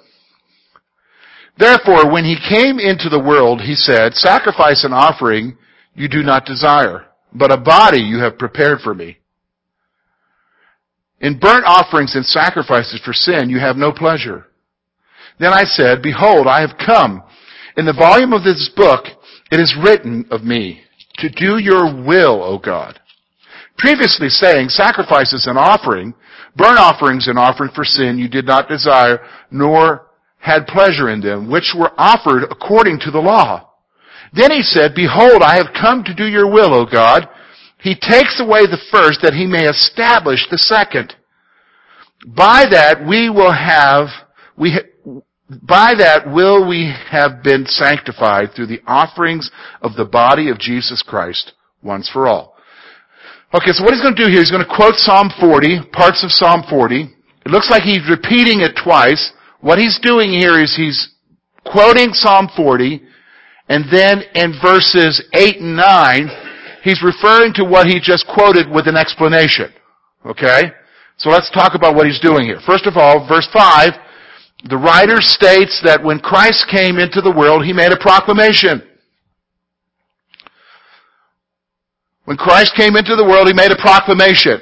Therefore, 1.60 2.10
when 2.10 2.24
he 2.24 2.38
came 2.48 2.80
into 2.80 3.10
the 3.10 3.20
world, 3.20 3.62
he 3.62 3.76
said, 3.76 4.14
sacrifice 4.14 4.86
and 4.86 4.94
offering 4.94 5.58
you 5.94 6.08
do 6.08 6.24
not 6.24 6.46
desire, 6.46 7.06
but 7.34 7.52
a 7.52 7.58
body 7.58 8.00
you 8.00 8.20
have 8.20 8.40
prepared 8.40 8.80
for 8.80 8.94
me. 8.94 9.18
In 11.20 11.38
burnt 11.38 11.66
offerings 11.66 12.16
and 12.16 12.26
sacrifices 12.26 13.02
for 13.04 13.12
sin 13.12 13.50
you 13.50 13.60
have 13.60 13.76
no 13.76 13.92
pleasure. 13.92 14.48
Then 15.38 15.52
I 15.52 15.66
said, 15.66 16.02
Behold, 16.02 16.48
I 16.48 16.62
have 16.62 16.78
come. 16.84 17.24
In 17.76 17.86
the 17.86 17.94
volume 17.94 18.32
of 18.32 18.46
this 18.46 18.70
book 18.74 19.04
it 19.52 19.60
is 19.60 19.76
written 19.84 20.26
of 20.32 20.44
me, 20.44 20.82
to 21.16 21.30
do 21.30 21.58
your 21.58 21.94
will, 21.94 22.42
O 22.42 22.58
God. 22.58 23.02
Previously 23.78 24.30
saying, 24.30 24.70
sacrifices 24.70 25.46
and 25.46 25.58
offering, 25.58 26.14
burnt 26.56 26.80
offerings 26.80 27.28
and 27.28 27.38
offering 27.38 27.72
for 27.76 27.84
sin 27.84 28.18
you 28.18 28.30
did 28.30 28.46
not 28.46 28.70
desire, 28.70 29.20
nor 29.52 30.09
had 30.40 30.68
pleasure 30.68 31.10
in 31.10 31.22
them, 31.22 31.50
which 31.50 31.76
were 31.78 31.92
offered 31.98 32.44
according 32.50 33.00
to 33.02 33.12
the 33.12 33.20
law. 33.20 33.70
Then 34.34 34.52
he 34.52 34.62
said, 34.62 34.96
Behold, 34.96 35.42
I 35.42 35.56
have 35.56 35.74
come 35.80 36.04
to 36.04 36.14
do 36.14 36.26
your 36.26 36.50
will, 36.52 36.74
O 36.74 36.86
God. 36.86 37.28
He 37.80 37.96
takes 37.96 38.40
away 38.40 38.66
the 38.66 38.82
first 38.92 39.22
that 39.22 39.34
he 39.34 39.46
may 39.46 39.66
establish 39.66 40.48
the 40.50 40.58
second. 40.58 41.16
By 42.26 42.66
that 42.70 43.06
we 43.08 43.30
will 43.30 43.54
have, 43.54 44.08
we, 44.58 44.78
by 45.50 45.94
that 45.98 46.30
will 46.30 46.68
we 46.68 46.94
have 47.10 47.42
been 47.42 47.66
sanctified 47.66 48.50
through 48.56 48.68
the 48.68 48.82
offerings 48.86 49.50
of 49.82 49.96
the 49.96 50.06
body 50.06 50.50
of 50.50 50.60
Jesus 50.60 51.02
Christ 51.02 51.54
once 51.82 52.10
for 52.10 52.28
all. 52.28 52.56
Okay, 53.54 53.72
so 53.72 53.84
what 53.84 53.94
he's 53.94 54.04
going 54.04 54.16
to 54.16 54.24
do 54.26 54.30
here, 54.30 54.42
he's 54.42 54.52
going 54.52 54.66
to 54.66 54.76
quote 54.76 54.96
Psalm 54.96 55.32
40, 55.40 55.90
parts 55.92 56.24
of 56.24 56.32
Psalm 56.32 56.64
40. 56.70 57.10
It 57.46 57.52
looks 57.52 57.72
like 57.72 57.82
he's 57.82 58.08
repeating 58.08 58.60
it 58.60 58.78
twice. 58.84 59.32
What 59.62 59.78
he's 59.78 60.00
doing 60.02 60.32
here 60.32 60.60
is 60.60 60.76
he's 60.76 61.10
quoting 61.66 62.14
Psalm 62.14 62.50
40, 62.56 63.02
and 63.68 63.86
then 63.92 64.24
in 64.34 64.54
verses 64.62 65.22
8 65.34 65.60
and 65.60 65.76
9, 65.76 66.30
he's 66.84 67.04
referring 67.04 67.54
to 67.56 67.66
what 67.66 67.88
he 67.88 68.00
just 68.00 68.26
quoted 68.28 68.70
with 68.70 68.88
an 68.88 68.96
explanation. 68.96 69.72
Okay? 70.26 70.72
So 71.18 71.30
let's 71.30 71.50
talk 71.52 71.76
about 71.76 71.96
what 71.96 72.08
he's 72.08 72.20
doing 72.20 72.46
here. 72.46 72.60
First 72.66 72.86
of 72.88 72.96
all, 72.96 73.28
verse 73.28 73.48
5, 73.52 73.90
the 74.70 74.78
writer 74.78 75.22
states 75.22 75.82
that 75.84 76.04
when 76.04 76.20
Christ 76.20 76.68
came 76.72 76.98
into 76.98 77.22
the 77.22 77.32
world, 77.32 77.66
he 77.66 77.74
made 77.74 77.92
a 77.92 78.00
proclamation. 78.00 78.82
When 82.26 82.38
Christ 82.38 82.76
came 82.76 82.96
into 82.96 83.16
the 83.16 83.26
world, 83.26 83.48
he 83.48 83.54
made 83.54 83.72
a 83.72 83.78
proclamation. 83.78 84.62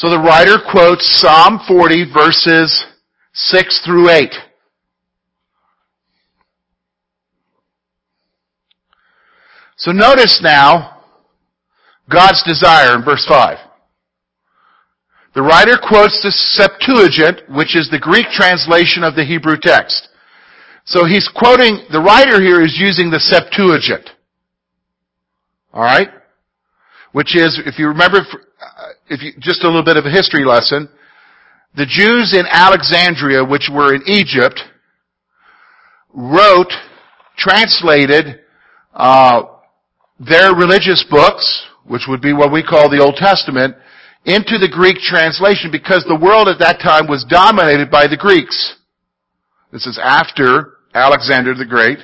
So 0.00 0.08
the 0.08 0.18
writer 0.18 0.56
quotes 0.58 1.04
Psalm 1.20 1.60
40 1.68 2.10
verses 2.14 2.86
6 3.34 3.80
through 3.84 4.08
8. 4.08 4.32
So 9.76 9.92
notice 9.92 10.40
now 10.42 11.02
God's 12.08 12.42
desire 12.44 12.96
in 12.96 13.04
verse 13.04 13.26
5. 13.28 13.58
The 15.34 15.42
writer 15.42 15.76
quotes 15.76 16.22
the 16.22 16.30
Septuagint, 16.30 17.42
which 17.50 17.76
is 17.76 17.90
the 17.90 17.98
Greek 17.98 18.28
translation 18.30 19.04
of 19.04 19.14
the 19.14 19.24
Hebrew 19.26 19.58
text. 19.60 20.08
So 20.86 21.04
he's 21.04 21.28
quoting, 21.28 21.80
the 21.92 22.00
writer 22.00 22.40
here 22.40 22.62
is 22.62 22.78
using 22.78 23.10
the 23.10 23.20
Septuagint. 23.20 24.08
Alright? 25.74 26.08
Which 27.12 27.36
is, 27.36 27.60
if 27.66 27.78
you 27.78 27.88
remember, 27.88 28.18
uh, 28.18 28.86
if 29.08 29.22
you, 29.22 29.32
just 29.38 29.64
a 29.64 29.66
little 29.66 29.84
bit 29.84 29.96
of 29.96 30.06
a 30.06 30.10
history 30.10 30.44
lesson, 30.44 30.88
the 31.76 31.86
Jews 31.86 32.34
in 32.36 32.46
Alexandria, 32.48 33.44
which 33.44 33.68
were 33.72 33.94
in 33.94 34.02
Egypt, 34.06 34.60
wrote, 36.12 36.72
translated, 37.36 38.40
uh, 38.94 39.42
their 40.18 40.54
religious 40.54 41.04
books, 41.08 41.66
which 41.84 42.02
would 42.08 42.20
be 42.20 42.32
what 42.32 42.52
we 42.52 42.62
call 42.62 42.90
the 42.90 43.02
Old 43.02 43.16
Testament, 43.16 43.74
into 44.24 44.58
the 44.58 44.68
Greek 44.68 44.98
translation 44.98 45.70
because 45.70 46.04
the 46.04 46.18
world 46.18 46.48
at 46.48 46.58
that 46.58 46.78
time 46.80 47.06
was 47.08 47.24
dominated 47.28 47.90
by 47.90 48.06
the 48.06 48.16
Greeks. 48.16 48.76
This 49.72 49.86
is 49.86 49.98
after 50.02 50.74
Alexander 50.94 51.54
the 51.54 51.64
Great. 51.64 51.98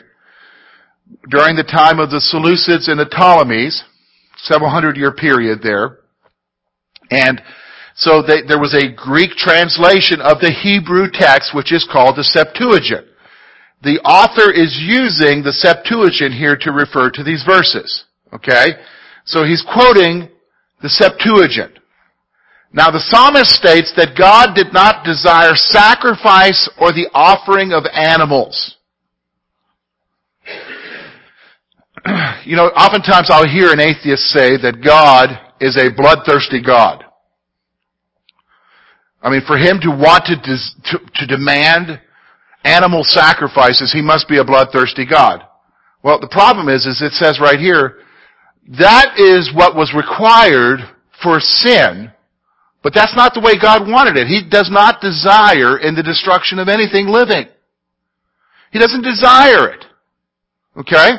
During 1.29 1.57
the 1.57 1.63
time 1.63 1.99
of 1.99 2.11
the 2.11 2.23
Seleucids 2.23 2.91
and 2.91 2.99
the 2.99 3.07
Ptolemies, 3.07 3.85
several 4.37 4.71
hundred 4.71 4.97
year 4.97 5.13
period 5.13 5.61
there. 5.63 5.99
And 7.11 7.41
so 7.95 8.23
they, 8.23 8.43
there 8.47 8.61
was 8.61 8.75
a 8.75 8.93
Greek 8.95 9.31
translation 9.33 10.21
of 10.21 10.41
the 10.41 10.51
Hebrew 10.51 11.09
text, 11.13 11.55
which 11.55 11.73
is 11.73 11.89
called 11.91 12.17
the 12.17 12.25
Septuagint. 12.25 13.07
The 13.83 14.01
author 14.01 14.53
is 14.53 14.77
using 14.81 15.43
the 15.43 15.53
Septuagint 15.53 16.35
here 16.35 16.57
to 16.61 16.73
refer 16.73 17.11
to 17.11 17.23
these 17.23 17.45
verses. 17.47 18.05
Okay? 18.33 18.73
So 19.25 19.45
he's 19.45 19.63
quoting 19.63 20.29
the 20.83 20.89
Septuagint. 20.89 21.79
Now 22.73 22.91
the 22.91 23.01
psalmist 23.01 23.51
states 23.51 23.93
that 23.97 24.19
God 24.19 24.55
did 24.55 24.73
not 24.73 25.05
desire 25.05 25.55
sacrifice 25.55 26.69
or 26.79 26.93
the 26.93 27.09
offering 27.15 27.73
of 27.73 27.85
animals. 27.93 28.77
You 32.47 32.55
know, 32.55 32.67
oftentimes 32.79 33.27
I'll 33.29 33.49
hear 33.49 33.73
an 33.73 33.81
atheist 33.81 34.23
say 34.31 34.57
that 34.63 34.79
God 34.79 35.35
is 35.61 35.77
a 35.77 35.91
bloodthirsty 35.91 36.63
God. 36.63 37.03
I 39.21 39.31
mean, 39.31 39.43
for 39.45 39.59
him 39.59 39.81
to 39.83 39.91
want 39.91 40.27
to, 40.27 40.37
to, 40.39 40.99
to 41.17 41.27
demand 41.27 42.01
animal 42.63 43.03
sacrifices, 43.03 43.93
he 43.93 44.01
must 44.01 44.29
be 44.29 44.39
a 44.39 44.45
bloodthirsty 44.45 45.05
God. 45.05 45.43
Well, 46.05 46.21
the 46.21 46.31
problem 46.31 46.69
is, 46.69 46.87
is 46.87 47.03
it 47.03 47.15
says 47.15 47.41
right 47.41 47.59
here, 47.59 47.99
that 48.79 49.19
is 49.19 49.51
what 49.53 49.75
was 49.75 49.93
required 49.93 50.79
for 51.21 51.41
sin, 51.41 52.13
but 52.85 52.95
that's 52.95 53.17
not 53.17 53.35
the 53.35 53.41
way 53.41 53.59
God 53.61 53.91
wanted 53.91 54.17
it. 54.17 54.29
He 54.29 54.49
does 54.49 54.71
not 54.71 55.01
desire 55.01 55.79
in 55.79 55.97
the 55.97 56.03
destruction 56.05 56.61
of 56.61 56.69
anything 56.69 57.09
living. 57.09 57.47
He 58.71 58.79
doesn't 58.79 59.03
desire 59.03 59.71
it. 59.71 59.85
Okay? 60.77 61.19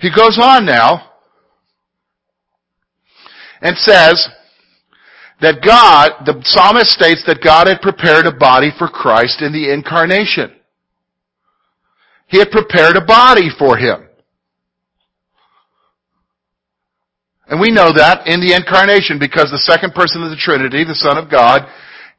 He 0.00 0.10
goes 0.10 0.38
on 0.40 0.66
now 0.66 1.10
and 3.60 3.76
says 3.78 4.28
that 5.40 5.62
God, 5.64 6.24
the 6.26 6.40
psalmist 6.44 6.90
states 6.90 7.22
that 7.26 7.42
God 7.42 7.66
had 7.66 7.80
prepared 7.80 8.26
a 8.26 8.32
body 8.32 8.70
for 8.78 8.88
Christ 8.88 9.42
in 9.42 9.52
the 9.52 9.72
incarnation. 9.72 10.52
He 12.26 12.38
had 12.38 12.50
prepared 12.50 12.96
a 12.96 13.04
body 13.04 13.48
for 13.58 13.76
him. 13.76 14.08
And 17.46 17.60
we 17.60 17.70
know 17.70 17.92
that 17.92 18.26
in 18.26 18.40
the 18.40 18.54
incarnation 18.54 19.18
because 19.18 19.50
the 19.50 19.58
second 19.58 19.94
person 19.94 20.22
of 20.22 20.30
the 20.30 20.36
Trinity, 20.36 20.84
the 20.84 20.94
Son 20.94 21.18
of 21.18 21.30
God, 21.30 21.68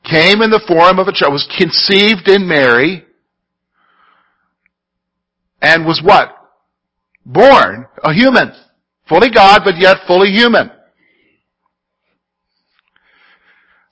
came 0.04 0.42
in 0.42 0.52
the 0.52 0.64
form 0.68 1.00
of 1.00 1.08
a 1.08 1.12
child, 1.12 1.34
was 1.34 1.50
conceived 1.58 2.28
in 2.28 2.48
Mary, 2.48 3.04
and 5.62 5.84
was 5.84 6.00
what? 6.04 6.35
Born 7.26 7.88
a 8.04 8.14
human. 8.14 8.54
Fully 9.10 9.30
God, 9.30 9.62
but 9.64 9.78
yet 9.78 9.98
fully 10.08 10.30
human. 10.30 10.72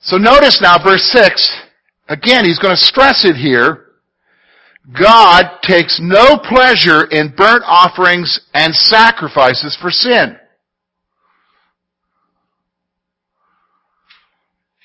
So 0.01 0.17
notice 0.17 0.59
now 0.61 0.83
verse 0.83 1.03
6, 1.13 1.61
again, 2.09 2.45
he's 2.45 2.59
going 2.59 2.75
to 2.75 2.81
stress 2.81 3.25
it 3.25 3.35
here. 3.35 3.85
God 4.99 5.59
takes 5.61 5.99
no 6.01 6.37
pleasure 6.37 7.05
in 7.05 7.33
burnt 7.35 7.63
offerings 7.65 8.41
and 8.53 8.75
sacrifices 8.75 9.77
for 9.81 9.89
sin. 9.89 10.37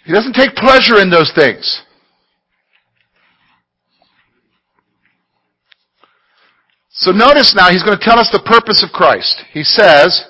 He 0.05 0.13
doesn't 0.13 0.35
take 0.35 0.55
pleasure 0.55 1.01
in 1.01 1.11
those 1.11 1.33
things. 1.35 1.83
So 6.99 7.13
notice 7.13 7.55
now, 7.55 7.71
he's 7.71 7.85
going 7.85 7.97
to 7.97 8.05
tell 8.05 8.19
us 8.19 8.31
the 8.33 8.43
purpose 8.43 8.83
of 8.83 8.91
Christ. 8.91 9.43
He 9.53 9.63
says, 9.63 10.25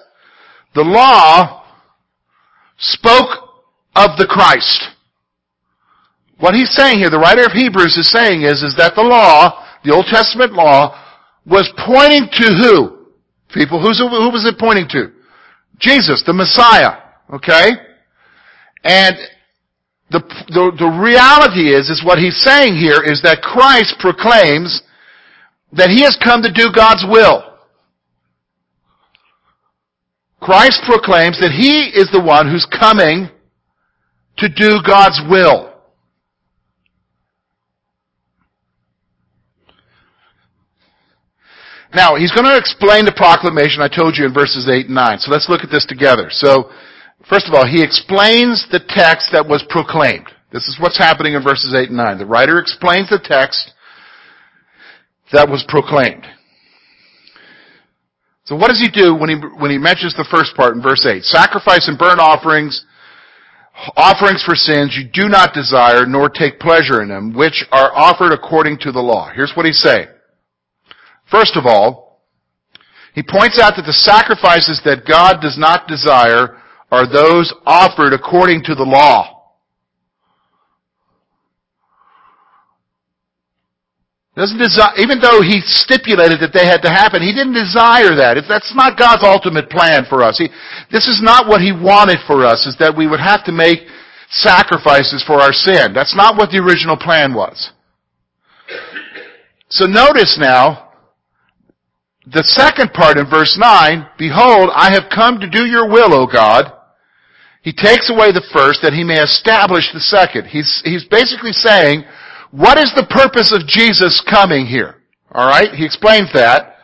the 0.74 0.82
law 0.82 1.64
spoke 2.76 3.64
of 3.96 4.18
the 4.18 4.26
Christ. 4.28 4.94
What 6.38 6.54
he's 6.54 6.70
saying 6.70 6.98
here, 6.98 7.08
the 7.10 7.18
writer 7.18 7.44
of 7.44 7.52
Hebrews 7.52 7.96
is 7.96 8.10
saying 8.10 8.42
is, 8.42 8.62
is 8.62 8.76
that 8.76 8.94
the 8.94 9.02
law, 9.02 9.64
the 9.82 9.94
Old 9.94 10.06
Testament 10.06 10.52
law, 10.52 11.02
was 11.46 11.72
pointing 11.86 12.28
to 12.32 12.46
who? 12.60 13.08
People, 13.52 13.80
who's, 13.80 13.98
who 13.98 14.30
was 14.30 14.44
it 14.44 14.58
pointing 14.58 14.88
to? 14.90 15.10
Jesus, 15.78 16.22
the 16.26 16.34
Messiah. 16.34 17.00
Okay? 17.32 17.80
And 18.84 19.16
the, 20.10 20.20
the, 20.48 20.72
the 20.78 21.00
reality 21.00 21.72
is, 21.72 21.88
is 21.88 22.04
what 22.04 22.18
he's 22.18 22.36
saying 22.36 22.76
here 22.76 23.02
is 23.02 23.22
that 23.22 23.40
Christ 23.40 23.96
proclaims 23.98 24.82
that 25.72 25.90
he 25.90 26.02
has 26.02 26.18
come 26.22 26.42
to 26.42 26.52
do 26.52 26.70
God's 26.74 27.04
will. 27.08 27.44
Christ 30.40 30.80
proclaims 30.86 31.38
that 31.40 31.50
he 31.52 31.90
is 31.98 32.08
the 32.12 32.22
one 32.22 32.48
who's 32.48 32.66
coming 32.66 33.28
to 34.38 34.48
do 34.48 34.80
God's 34.86 35.20
will. 35.28 35.68
Now, 41.94 42.16
he's 42.16 42.32
going 42.32 42.44
to 42.44 42.56
explain 42.56 43.04
the 43.04 43.16
proclamation 43.16 43.80
I 43.80 43.88
told 43.88 44.16
you 44.16 44.26
in 44.26 44.34
verses 44.34 44.68
8 44.68 44.86
and 44.86 44.94
9. 44.94 45.18
So 45.20 45.30
let's 45.30 45.48
look 45.48 45.64
at 45.64 45.70
this 45.70 45.86
together. 45.86 46.28
So, 46.28 46.70
first 47.28 47.48
of 47.48 47.54
all, 47.54 47.66
he 47.66 47.82
explains 47.82 48.66
the 48.70 48.80
text 48.80 49.32
that 49.32 49.48
was 49.48 49.64
proclaimed. 49.68 50.28
This 50.52 50.68
is 50.68 50.78
what's 50.80 50.98
happening 50.98 51.32
in 51.34 51.42
verses 51.42 51.74
8 51.74 51.88
and 51.88 51.96
9. 51.96 52.18
The 52.18 52.26
writer 52.26 52.58
explains 52.58 53.08
the 53.08 53.20
text 53.22 53.72
that 55.32 55.48
was 55.48 55.64
proclaimed. 55.68 56.24
So 58.44 58.56
what 58.56 58.68
does 58.68 58.80
he 58.80 58.88
do 58.88 59.14
when 59.14 59.28
he, 59.28 59.36
when 59.36 59.70
he 59.70 59.76
mentions 59.76 60.14
the 60.16 60.26
first 60.30 60.56
part 60.56 60.74
in 60.74 60.82
verse 60.82 61.04
8? 61.04 61.22
Sacrifice 61.22 61.86
and 61.86 61.98
burnt 61.98 62.18
offerings, 62.18 62.84
offerings 63.94 64.42
for 64.42 64.54
sins 64.54 64.96
you 64.96 65.08
do 65.12 65.28
not 65.28 65.52
desire 65.52 66.06
nor 66.06 66.30
take 66.30 66.58
pleasure 66.58 67.02
in 67.02 67.08
them, 67.08 67.34
which 67.34 67.64
are 67.70 67.94
offered 67.94 68.32
according 68.32 68.78
to 68.80 68.92
the 68.92 69.00
law. 69.00 69.30
Here's 69.34 69.52
what 69.54 69.66
he's 69.66 69.80
saying. 69.80 70.08
First 71.30 71.56
of 71.56 71.66
all, 71.66 72.22
he 73.14 73.22
points 73.22 73.58
out 73.60 73.74
that 73.76 73.84
the 73.84 73.92
sacrifices 73.92 74.80
that 74.84 75.04
God 75.06 75.42
does 75.42 75.58
not 75.58 75.86
desire 75.86 76.56
are 76.90 77.06
those 77.06 77.52
offered 77.66 78.14
according 78.14 78.62
to 78.64 78.74
the 78.74 78.84
law. 78.84 79.37
Doesn't 84.38 84.62
desire, 84.62 84.94
even 85.02 85.18
though 85.18 85.42
he 85.42 85.58
stipulated 85.66 86.38
that 86.38 86.54
they 86.54 86.62
had 86.62 86.78
to 86.86 86.94
happen, 86.94 87.26
he 87.26 87.34
didn't 87.34 87.58
desire 87.58 88.14
that. 88.14 88.38
That's 88.46 88.70
not 88.70 88.94
God's 88.94 89.26
ultimate 89.26 89.66
plan 89.66 90.06
for 90.06 90.22
us. 90.22 90.38
He, 90.38 90.46
this 90.94 91.10
is 91.10 91.18
not 91.18 91.50
what 91.50 91.60
he 91.60 91.74
wanted 91.74 92.22
for 92.22 92.46
us, 92.46 92.62
is 92.62 92.78
that 92.78 92.94
we 92.94 93.10
would 93.10 93.18
have 93.18 93.42
to 93.50 93.52
make 93.52 93.82
sacrifices 94.30 95.26
for 95.26 95.42
our 95.42 95.50
sin. 95.50 95.90
That's 95.90 96.14
not 96.14 96.38
what 96.38 96.54
the 96.54 96.62
original 96.62 96.94
plan 96.94 97.34
was. 97.34 97.72
So 99.74 99.86
notice 99.86 100.38
now, 100.38 100.94
the 102.22 102.46
second 102.46 102.92
part 102.94 103.18
in 103.18 103.26
verse 103.28 103.58
9, 103.58 104.06
Behold, 104.22 104.70
I 104.70 104.94
have 104.94 105.10
come 105.10 105.40
to 105.40 105.50
do 105.50 105.66
your 105.66 105.90
will, 105.90 106.14
O 106.14 106.30
God. 106.30 106.70
He 107.62 107.72
takes 107.72 108.08
away 108.08 108.30
the 108.30 108.46
first 108.54 108.86
that 108.86 108.94
he 108.94 109.02
may 109.02 109.18
establish 109.18 109.90
the 109.92 109.98
second. 109.98 110.46
He's, 110.46 110.80
he's 110.84 111.04
basically 111.10 111.50
saying, 111.50 112.04
what 112.50 112.78
is 112.78 112.92
the 112.94 113.06
purpose 113.10 113.52
of 113.52 113.66
Jesus 113.66 114.22
coming 114.28 114.66
here? 114.66 114.96
Alright? 115.34 115.74
He 115.74 115.84
explains 115.84 116.32
that. 116.32 116.76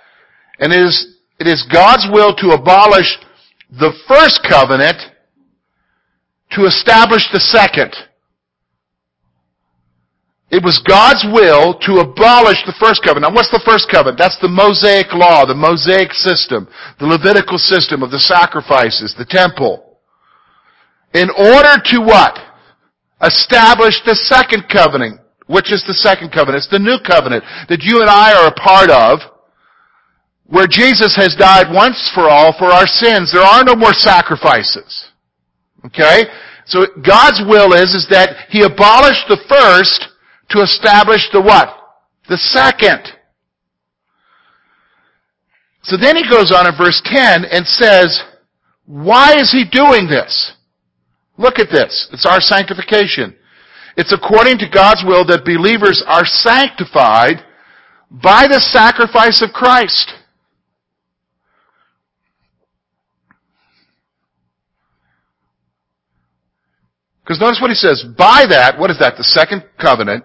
And 0.58 0.72
it 0.72 0.80
is, 0.80 1.18
it 1.40 1.46
is 1.46 1.66
God's 1.72 2.06
will 2.10 2.34
to 2.36 2.50
abolish 2.50 3.18
the 3.70 3.92
first 4.06 4.40
covenant 4.48 4.96
to 6.52 6.66
establish 6.66 7.22
the 7.32 7.40
second. 7.40 7.94
It 10.50 10.62
was 10.62 10.78
God's 10.78 11.24
will 11.32 11.74
to 11.80 11.98
abolish 11.98 12.62
the 12.64 12.76
first 12.78 13.02
covenant. 13.02 13.32
Now 13.32 13.34
what's 13.34 13.50
the 13.50 13.64
first 13.66 13.90
covenant? 13.90 14.18
That's 14.18 14.38
the 14.38 14.48
Mosaic 14.48 15.12
law, 15.12 15.44
the 15.44 15.54
Mosaic 15.54 16.12
system, 16.12 16.68
the 17.00 17.06
Levitical 17.06 17.58
system 17.58 18.04
of 18.04 18.12
the 18.12 18.20
sacrifices, 18.20 19.16
the 19.18 19.24
temple. 19.24 19.98
In 21.12 21.30
order 21.30 21.82
to 21.90 22.00
what? 22.00 22.38
Establish 23.20 24.00
the 24.04 24.14
second 24.14 24.68
covenant. 24.70 25.20
Which 25.46 25.72
is 25.72 25.84
the 25.86 25.94
second 25.94 26.32
covenant? 26.32 26.64
It's 26.64 26.72
the 26.72 26.78
new 26.78 26.96
covenant 27.04 27.44
that 27.68 27.82
you 27.82 28.00
and 28.00 28.08
I 28.08 28.32
are 28.32 28.48
a 28.48 28.56
part 28.56 28.90
of, 28.90 29.20
where 30.46 30.66
Jesus 30.66 31.16
has 31.16 31.36
died 31.36 31.72
once 31.72 32.10
for 32.14 32.28
all 32.28 32.54
for 32.58 32.66
our 32.66 32.86
sins. 32.86 33.32
There 33.32 33.42
are 33.42 33.64
no 33.64 33.74
more 33.74 33.92
sacrifices. 33.92 35.10
Okay? 35.84 36.24
So 36.66 36.86
God's 37.04 37.42
will 37.46 37.72
is, 37.72 37.92
is 37.94 38.06
that 38.10 38.48
He 38.48 38.62
abolished 38.62 39.28
the 39.28 39.40
first 39.48 40.08
to 40.50 40.62
establish 40.62 41.28
the 41.32 41.40
what? 41.40 41.68
The 42.28 42.36
second. 42.36 43.12
So 45.84 45.96
then 45.98 46.16
he 46.16 46.28
goes 46.28 46.50
on 46.50 46.66
in 46.66 46.72
verse 46.76 47.00
10 47.04 47.44
and 47.44 47.66
says, 47.66 48.22
why 48.86 49.34
is 49.34 49.52
he 49.52 49.64
doing 49.70 50.08
this? 50.08 50.52
Look 51.36 51.58
at 51.58 51.70
this. 51.70 52.08
It's 52.12 52.26
our 52.26 52.40
sanctification. 52.40 53.36
It's 53.96 54.12
according 54.12 54.58
to 54.58 54.68
God's 54.68 55.04
will 55.06 55.24
that 55.26 55.44
believers 55.44 56.02
are 56.06 56.24
sanctified 56.24 57.44
by 58.10 58.46
the 58.48 58.60
sacrifice 58.60 59.42
of 59.42 59.52
Christ. 59.52 60.12
Because 67.22 67.40
notice 67.40 67.58
what 67.60 67.70
he 67.70 67.74
says. 67.74 68.04
By 68.18 68.44
that, 68.50 68.78
what 68.78 68.90
is 68.90 68.98
that? 68.98 69.16
The 69.16 69.24
second 69.24 69.64
covenant 69.80 70.24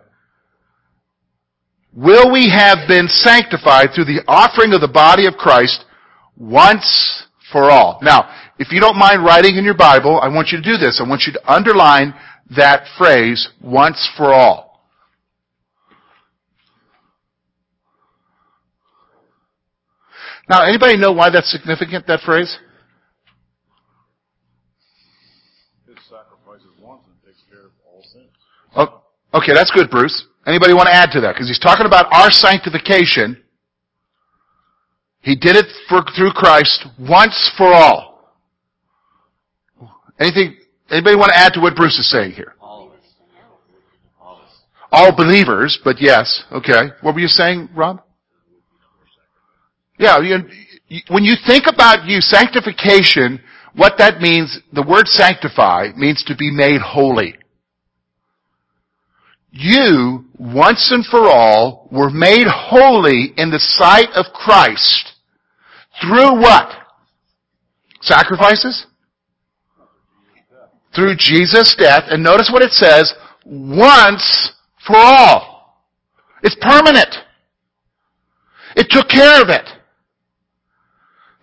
will 1.93 2.31
we 2.31 2.49
have 2.49 2.87
been 2.87 3.07
sanctified 3.07 3.89
through 3.95 4.05
the 4.05 4.21
offering 4.27 4.73
of 4.73 4.81
the 4.81 4.87
body 4.87 5.25
of 5.25 5.35
Christ 5.35 5.85
once 6.37 7.25
for 7.51 7.71
all. 7.71 7.99
Now, 8.01 8.29
if 8.59 8.71
you 8.71 8.81
don't 8.81 8.97
mind 8.97 9.23
writing 9.23 9.55
in 9.55 9.63
your 9.63 9.77
Bible, 9.77 10.19
I 10.21 10.27
want 10.27 10.49
you 10.51 10.57
to 10.57 10.63
do 10.63 10.77
this. 10.77 11.01
I 11.03 11.07
want 11.07 11.23
you 11.25 11.33
to 11.33 11.51
underline 11.51 12.13
that 12.55 12.83
phrase, 12.97 13.49
once 13.61 14.09
for 14.17 14.33
all. 14.33 14.69
Now, 20.49 20.65
anybody 20.65 20.97
know 20.97 21.11
why 21.11 21.29
that's 21.29 21.51
significant, 21.51 22.07
that 22.07 22.21
phrase? 22.21 22.57
His 25.85 25.95
sacrifices 26.09 26.71
once 26.81 27.03
and 27.05 27.15
takes 27.23 27.43
care 27.51 27.65
of 27.65 27.71
all 27.85 28.01
sins. 28.01 28.31
Oh, 28.75 29.03
okay, 29.37 29.53
that's 29.53 29.69
good, 29.69 29.91
Bruce. 29.91 30.25
Anybody 30.47 30.73
want 30.73 30.87
to 30.87 30.93
add 30.93 31.11
to 31.11 31.21
that? 31.21 31.35
Because 31.35 31.47
he's 31.47 31.59
talking 31.59 31.85
about 31.85 32.07
our 32.11 32.31
sanctification. 32.31 33.43
He 35.21 35.35
did 35.35 35.55
it 35.55 35.67
for, 35.87 36.03
through 36.15 36.31
Christ 36.31 36.87
once 36.97 37.51
for 37.55 37.67
all. 37.67 38.33
Anything, 40.19 40.57
anybody 40.91 41.15
want 41.15 41.31
to 41.31 41.37
add 41.37 41.53
to 41.53 41.59
what 41.59 41.75
Bruce 41.75 41.97
is 41.99 42.09
saying 42.09 42.31
here? 42.31 42.55
All. 42.61 42.91
All. 44.91 45.15
Believers, 45.15 45.79
but 45.83 46.01
yes. 46.01 46.43
Okay. 46.51 46.91
What 47.01 47.13
were 47.15 47.21
you 47.21 47.27
saying, 47.27 47.69
Rob? 47.75 48.01
Yeah, 49.97 50.19
you, 50.19 51.01
when 51.09 51.25
you 51.25 51.35
think 51.45 51.65
about 51.67 52.05
you, 52.05 52.21
sanctification, 52.21 53.41
what 53.75 53.97
that 53.97 54.21
means, 54.21 54.59
the 54.71 54.81
word 54.81 55.07
sanctify 55.07 55.89
means 55.95 56.23
to 56.27 56.35
be 56.35 56.51
made 56.51 56.81
holy. 56.81 57.35
You, 59.51 60.25
once 60.37 60.91
and 60.91 61.05
for 61.05 61.27
all, 61.27 61.87
were 61.91 62.09
made 62.09 62.47
holy 62.47 63.33
in 63.35 63.51
the 63.51 63.59
sight 63.59 64.09
of 64.15 64.27
Christ 64.33 65.13
through 66.01 66.39
what? 66.39 66.71
Sacrifices? 68.01 68.85
Through 70.99 71.15
Jesus' 71.15 71.75
death. 71.79 72.03
And 72.09 72.21
notice 72.21 72.49
what 72.51 72.61
it 72.61 72.71
says, 72.71 73.13
once 73.45 74.51
for 74.85 74.97
all. 74.97 75.79
It's 76.43 76.57
permanent. 76.59 77.15
It 78.75 78.87
took 78.89 79.07
care 79.07 79.41
of 79.41 79.47
it. 79.47 79.63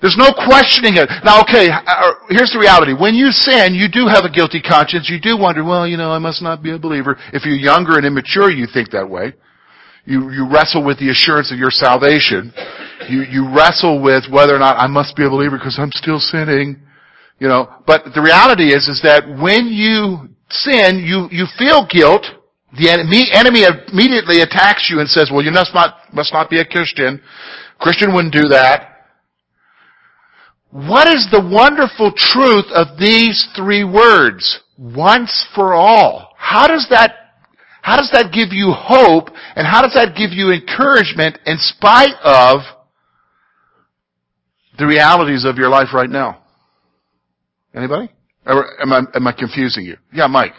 There's 0.02 0.16
no 0.18 0.30
questioning 0.30 0.96
it. 0.96 1.08
Now, 1.24 1.40
okay, 1.40 1.70
uh, 1.70 1.80
uh, 1.86 2.12
here's 2.28 2.52
the 2.52 2.58
reality. 2.60 2.92
When 2.92 3.14
you 3.14 3.30
sin, 3.32 3.72
you 3.72 3.88
do 3.88 4.06
have 4.06 4.24
a 4.24 4.30
guilty 4.30 4.60
conscience. 4.60 5.08
You 5.08 5.18
do 5.18 5.40
wonder, 5.40 5.64
well, 5.64 5.88
you 5.88 5.96
know, 5.96 6.10
I 6.12 6.18
must 6.18 6.42
not 6.42 6.62
be 6.62 6.72
a 6.72 6.78
believer. 6.78 7.16
If 7.32 7.46
you're 7.46 7.56
younger 7.56 7.96
and 7.96 8.04
immature, 8.04 8.50
you 8.50 8.66
think 8.70 8.90
that 8.90 9.08
way. 9.08 9.32
You, 10.04 10.30
you 10.30 10.46
wrestle 10.52 10.84
with 10.84 10.98
the 10.98 11.08
assurance 11.08 11.50
of 11.50 11.58
your 11.58 11.70
salvation. 11.70 12.52
You, 13.08 13.22
you 13.22 13.48
wrestle 13.56 14.02
with 14.02 14.24
whether 14.30 14.54
or 14.54 14.58
not 14.58 14.76
I 14.76 14.86
must 14.86 15.16
be 15.16 15.24
a 15.24 15.30
believer 15.30 15.56
because 15.56 15.78
I'm 15.80 15.90
still 15.94 16.20
sinning. 16.20 16.85
You 17.38 17.48
know, 17.48 17.68
but 17.86 18.04
the 18.14 18.22
reality 18.22 18.72
is, 18.72 18.88
is 18.88 19.00
that 19.02 19.28
when 19.28 19.66
you 19.68 20.28
sin, 20.48 21.04
you, 21.04 21.28
you 21.30 21.46
feel 21.58 21.86
guilt. 21.88 22.24
The 22.78 22.90
enemy, 22.90 23.28
enemy 23.32 23.64
immediately 23.64 24.40
attacks 24.40 24.88
you 24.90 25.00
and 25.00 25.08
says, 25.08 25.30
well, 25.32 25.44
you 25.44 25.50
must 25.50 25.74
not, 25.74 26.12
must 26.12 26.32
not 26.32 26.50
be 26.50 26.60
a 26.60 26.64
Christian. 26.64 27.20
Christian 27.78 28.14
wouldn't 28.14 28.32
do 28.32 28.48
that. 28.48 28.92
What 30.70 31.08
is 31.08 31.28
the 31.30 31.40
wonderful 31.40 32.12
truth 32.14 32.66
of 32.74 32.98
these 32.98 33.48
three 33.56 33.84
words? 33.84 34.60
Once 34.78 35.46
for 35.54 35.74
all. 35.74 36.34
How 36.36 36.66
does 36.66 36.86
that, 36.90 37.14
how 37.82 37.96
does 37.96 38.10
that 38.12 38.32
give 38.32 38.48
you 38.52 38.72
hope 38.76 39.28
and 39.54 39.66
how 39.66 39.80
does 39.80 39.94
that 39.94 40.16
give 40.16 40.32
you 40.32 40.52
encouragement 40.52 41.38
in 41.46 41.56
spite 41.58 42.16
of 42.22 42.60
the 44.78 44.86
realities 44.86 45.44
of 45.46 45.56
your 45.56 45.70
life 45.70 45.88
right 45.94 46.10
now? 46.10 46.42
Anybody? 47.76 48.08
Am 48.46 48.92
I, 48.92 49.02
am 49.14 49.26
I 49.26 49.32
confusing 49.32 49.84
you? 49.84 49.96
Yeah, 50.12 50.26
Mike. 50.28 50.54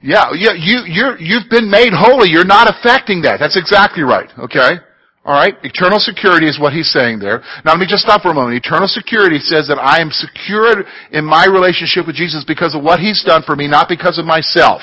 Yeah, 0.00 0.30
yeah, 0.34 0.52
you, 0.58 0.82
you're, 0.86 1.16
you've 1.20 1.48
been 1.48 1.70
made 1.70 1.92
holy. 1.94 2.28
You're 2.28 2.44
not 2.44 2.66
affecting 2.68 3.22
that. 3.22 3.38
That's 3.38 3.56
exactly 3.56 4.02
right. 4.02 4.28
Okay? 4.36 4.82
Alright? 5.24 5.54
Eternal 5.62 6.00
security 6.00 6.48
is 6.48 6.58
what 6.58 6.72
he's 6.72 6.90
saying 6.90 7.20
there. 7.20 7.38
Now 7.64 7.72
let 7.72 7.78
me 7.78 7.86
just 7.86 8.02
stop 8.02 8.22
for 8.22 8.32
a 8.32 8.34
moment. 8.34 8.56
Eternal 8.56 8.88
security 8.88 9.38
says 9.38 9.68
that 9.68 9.78
I 9.78 10.00
am 10.00 10.10
secured 10.10 10.86
in 11.12 11.24
my 11.24 11.46
relationship 11.46 12.08
with 12.08 12.16
Jesus 12.16 12.42
because 12.44 12.74
of 12.74 12.82
what 12.82 12.98
he's 12.98 13.22
done 13.22 13.44
for 13.46 13.54
me, 13.54 13.68
not 13.68 13.88
because 13.88 14.18
of 14.18 14.24
myself. 14.24 14.82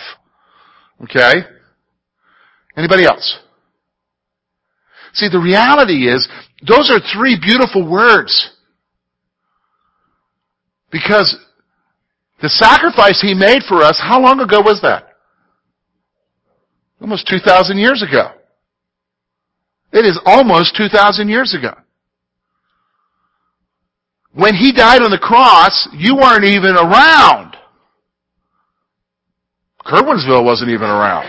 Okay? 1.04 1.44
Anybody 2.78 3.04
else? 3.04 3.40
See, 5.12 5.28
the 5.28 5.40
reality 5.40 6.08
is, 6.08 6.30
those 6.66 6.90
are 6.90 7.00
three 7.14 7.38
beautiful 7.42 7.90
words. 7.90 8.52
Because 10.92 11.38
the 12.42 12.50
sacrifice 12.50 13.22
he 13.22 13.34
made 13.34 13.64
for 13.68 13.82
us, 13.84 14.00
how 14.02 14.22
long 14.22 14.40
ago 14.40 14.62
was 14.62 14.80
that? 14.82 15.06
Almost 17.02 17.28
2,000 17.28 17.78
years 17.78 18.04
ago. 18.04 18.32
It 19.92 20.06
is 20.06 20.20
almost 20.26 20.76
2,000 20.76 21.30
years 21.30 21.56
ago. 21.56 21.74
When 24.34 24.54
he 24.54 24.72
died 24.72 25.02
on 25.02 25.12
the 25.12 25.18
cross, 25.18 25.88
you 25.94 26.16
weren't 26.16 26.46
even 26.46 26.76
around. 26.76 27.58
Curwensville 29.86 30.46
wasn't 30.46 30.70
even 30.70 30.88
around. 30.88 31.28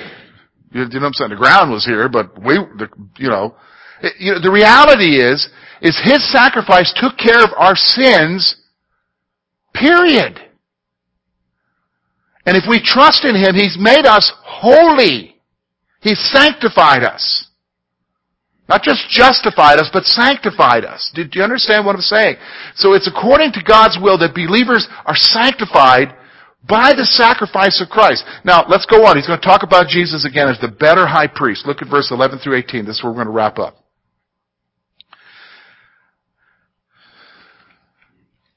You, 0.72 0.84
know 0.84 0.88
what 0.92 1.06
I'm 1.06 1.12
saying? 1.14 1.30
The 1.30 1.36
ground 1.36 1.70
was 1.70 1.84
here, 1.84 2.08
but 2.08 2.38
we, 2.38 2.56
the, 2.56 2.88
you 3.16 3.28
know, 3.28 3.56
it, 4.02 4.12
you 4.18 4.32
know, 4.32 4.40
the 4.40 4.50
reality 4.50 5.16
is, 5.16 5.48
is 5.80 5.98
his 6.04 6.30
sacrifice 6.30 6.92
took 6.96 7.16
care 7.16 7.42
of 7.42 7.50
our 7.56 7.74
sins, 7.74 8.56
period. 9.74 10.38
And 12.46 12.56
if 12.56 12.64
we 12.68 12.80
trust 12.82 13.24
in 13.24 13.34
him, 13.34 13.54
he's 13.54 13.76
made 13.78 14.06
us 14.06 14.32
holy. 14.42 15.36
He 16.00 16.14
sanctified 16.14 17.04
us. 17.04 17.46
Not 18.68 18.82
just 18.82 19.08
justified 19.10 19.80
us, 19.80 19.90
but 19.92 20.04
sanctified 20.04 20.84
us. 20.84 21.10
Do, 21.14 21.24
you 21.32 21.42
understand 21.42 21.84
what 21.84 21.96
I'm 21.96 22.02
saying? 22.02 22.36
So 22.76 22.94
it's 22.94 23.08
according 23.08 23.52
to 23.52 23.62
God's 23.66 23.98
will 24.00 24.16
that 24.18 24.32
believers 24.32 24.86
are 25.06 25.16
sanctified 25.16 26.14
by 26.68 26.92
the 26.94 27.04
sacrifice 27.04 27.80
of 27.82 27.88
Christ. 27.88 28.24
Now, 28.44 28.64
let's 28.68 28.86
go 28.86 29.04
on. 29.04 29.16
He's 29.16 29.26
going 29.26 29.40
to 29.40 29.46
talk 29.46 29.64
about 29.64 29.88
Jesus 29.88 30.24
again 30.24 30.48
as 30.48 30.58
the 30.60 30.68
better 30.68 31.06
high 31.06 31.26
priest. 31.26 31.66
Look 31.66 31.82
at 31.82 31.90
verse 31.90 32.12
11 32.12 32.38
through 32.38 32.58
18. 32.58 32.86
This 32.86 32.98
is 32.98 33.02
where 33.02 33.10
we're 33.10 33.24
going 33.24 33.26
to 33.26 33.32
wrap 33.32 33.58
up. 33.58 33.79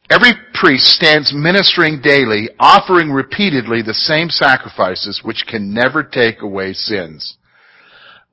Every 0.10 0.32
priest 0.54 0.86
stands 0.88 1.34
ministering 1.34 2.02
daily, 2.02 2.50
offering 2.60 3.12
repeatedly 3.12 3.82
the 3.82 3.94
same 3.94 4.30
sacrifices 4.30 5.22
which 5.24 5.46
can 5.48 5.74
never 5.74 6.04
take 6.04 6.42
away 6.42 6.74
sins. 6.74 7.38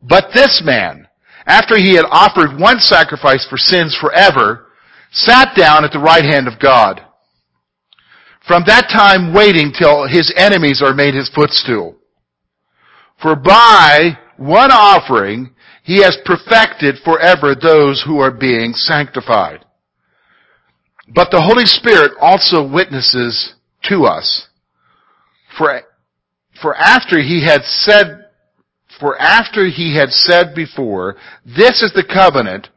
But 0.02 0.30
this 0.34 0.62
man, 0.64 1.06
after 1.46 1.76
he 1.76 1.94
had 1.94 2.06
offered 2.10 2.58
one 2.58 2.80
sacrifice 2.80 3.46
for 3.48 3.56
sins 3.56 3.96
forever, 4.00 4.66
sat 5.12 5.56
down 5.56 5.84
at 5.84 5.92
the 5.92 5.98
right 5.98 6.24
hand 6.24 6.48
of 6.48 6.58
God. 6.58 7.00
From 8.46 8.64
that 8.66 8.88
time 8.88 9.32
waiting 9.34 9.72
till 9.76 10.08
his 10.08 10.32
enemies 10.36 10.82
are 10.82 10.94
made 10.94 11.14
his 11.14 11.30
footstool. 11.34 11.96
For 13.22 13.36
by 13.36 14.18
one 14.36 14.70
offering 14.72 15.54
he 15.82 16.02
has 16.02 16.16
perfected 16.24 16.96
forever 17.04 17.54
those 17.54 18.02
who 18.06 18.18
are 18.18 18.30
being 18.30 18.72
sanctified. 18.74 19.64
But 21.14 21.30
the 21.30 21.42
Holy 21.42 21.66
Spirit 21.66 22.12
also 22.20 22.66
witnesses 22.66 23.54
to 23.84 24.04
us. 24.04 24.48
For, 25.58 25.82
for 26.62 26.76
after 26.76 27.20
he 27.20 27.44
had 27.44 27.62
said, 27.62 28.26
for 29.00 29.20
after 29.20 29.66
he 29.66 29.96
had 29.96 30.10
said 30.10 30.54
before, 30.54 31.16
this 31.44 31.82
is 31.82 31.92
the 31.94 32.04
covenant 32.04 32.68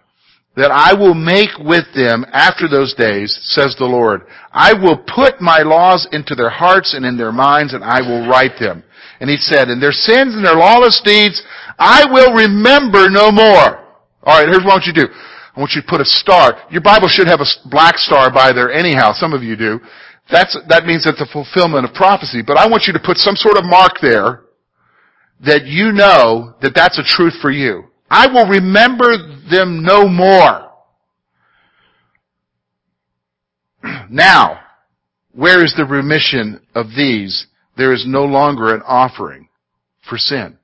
that 0.56 0.72
I 0.72 0.94
will 0.94 1.16
make 1.16 1.58
with 1.60 1.86
them 1.96 2.26
after 2.32 2.68
those 2.68 2.94
days, 2.94 3.38
says 3.42 3.76
the 3.78 3.86
Lord. 3.86 4.22
I 4.52 4.74
will 4.74 4.98
put 4.98 5.42
my 5.42 5.60
laws 5.60 6.08
into 6.12 6.36
their 6.36 6.50
hearts 6.50 6.94
and 6.94 7.06
in 7.06 7.18
their 7.18 7.32
minds 7.32 7.74
and 7.74 7.84
I 7.84 8.02
will 8.02 8.28
write 8.28 8.60
them. 8.60 8.84
And 9.20 9.30
he 9.30 9.38
said, 9.38 9.70
and 9.70 9.82
their 9.82 9.92
sins 9.92 10.36
and 10.36 10.46
their 10.46 10.56
lawless 10.56 11.02
deeds, 11.04 11.42
I 11.80 12.06
will 12.12 12.34
remember 12.34 13.10
no 13.10 13.32
more. 13.32 13.84
Alright, 14.26 14.48
here's 14.48 14.66
what 14.66 14.86
you 14.86 14.94
do. 14.94 15.08
I 15.56 15.60
want 15.60 15.74
you 15.76 15.82
to 15.82 15.88
put 15.88 16.02
a 16.02 16.06
star. 16.06 16.58
Your 16.72 16.82
Bible 16.82 17.08
should 17.08 17.28
have 17.28 17.40
a 17.40 17.70
black 17.70 17.98
star 17.98 18.32
by 18.32 18.52
there 18.52 18.72
anyhow. 18.72 19.14
Some 19.14 19.34
of 19.34 19.44
you 19.44 19.56
do. 19.56 19.80
That's, 20.32 20.58
that 20.68 20.86
means 20.86 21.06
it's 21.06 21.20
the 21.20 21.30
fulfillment 21.32 21.86
of 21.86 21.94
prophecy. 21.94 22.42
But 22.46 22.58
I 22.58 22.68
want 22.68 22.86
you 22.88 22.94
to 22.94 23.00
put 23.00 23.18
some 23.18 23.36
sort 23.36 23.58
of 23.58 23.66
mark 23.66 23.94
there 24.02 24.42
that 25.46 25.66
you 25.66 25.92
know 25.92 26.56
that 26.62 26.74
that's 26.74 26.98
a 26.98 27.04
truth 27.04 27.34
for 27.42 27.52
you. 27.52 27.84
I 28.10 28.28
will 28.28 28.48
remember 28.48 29.18
them 29.50 29.84
no 29.84 30.08
more. 30.08 30.72
now, 34.10 34.60
where 35.34 35.64
is 35.64 35.74
the 35.76 35.86
remission 35.86 36.62
of 36.74 36.88
these? 36.96 37.48
There 37.76 37.94
is 37.94 38.06
no 38.08 38.24
longer 38.24 38.74
an 38.74 38.82
offering 38.86 39.50
for 40.08 40.18
sin. 40.18 40.58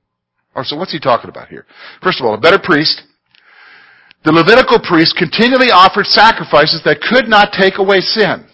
Or 0.56 0.64
so 0.64 0.78
what's 0.78 0.92
he 0.92 1.00
talking 1.00 1.30
about 1.30 1.48
here? 1.48 1.66
First 2.02 2.20
of 2.20 2.26
all, 2.26 2.34
a 2.34 2.40
better 2.40 2.60
priest 2.62 3.04
the 4.24 4.32
Levitical 4.32 4.80
priests 4.80 5.16
continually 5.18 5.72
offered 5.72 6.06
sacrifices 6.06 6.82
that 6.84 7.00
could 7.02 7.28
not 7.28 7.54
take 7.54 7.78
away 7.78 8.02
sin. 8.02 8.46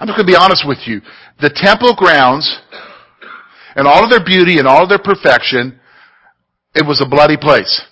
I'm 0.00 0.08
just 0.08 0.16
going 0.16 0.26
to 0.26 0.32
be 0.32 0.36
honest 0.36 0.64
with 0.66 0.78
you. 0.86 1.00
The 1.40 1.50
temple 1.54 1.94
grounds, 1.94 2.60
and 3.76 3.86
all 3.86 4.02
of 4.04 4.10
their 4.10 4.24
beauty 4.24 4.58
and 4.58 4.66
all 4.66 4.82
of 4.82 4.88
their 4.88 4.98
perfection, 4.98 5.78
it 6.74 6.86
was 6.86 7.00
a 7.00 7.08
bloody 7.08 7.36
place. 7.36 7.82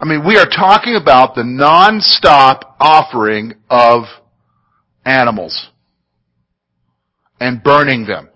I 0.00 0.04
mean, 0.04 0.24
we 0.24 0.36
are 0.36 0.46
talking 0.46 0.94
about 0.94 1.34
the 1.34 1.42
non-stop 1.42 2.76
offering 2.78 3.54
of 3.68 4.04
animals 5.04 5.70
and 7.40 7.62
burning 7.62 8.06
them. 8.06 8.28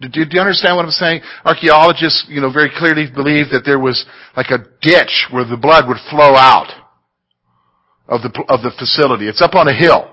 Do, 0.00 0.08
do, 0.08 0.26
you 0.30 0.40
understand 0.40 0.76
what 0.76 0.84
I'm 0.84 0.90
saying? 0.90 1.22
Archaeologists, 1.44 2.26
you 2.28 2.40
know, 2.40 2.52
very 2.52 2.70
clearly 2.76 3.06
believe 3.12 3.46
that 3.50 3.62
there 3.64 3.78
was 3.78 4.04
like 4.36 4.50
a 4.50 4.58
ditch 4.82 5.26
where 5.30 5.44
the 5.44 5.56
blood 5.56 5.88
would 5.88 5.96
flow 6.10 6.36
out 6.36 6.70
of 8.06 8.20
the, 8.20 8.44
of 8.48 8.60
the 8.60 8.72
facility. 8.78 9.26
It's 9.26 9.40
up 9.40 9.54
on 9.54 9.68
a 9.68 9.74
hill. 9.74 10.12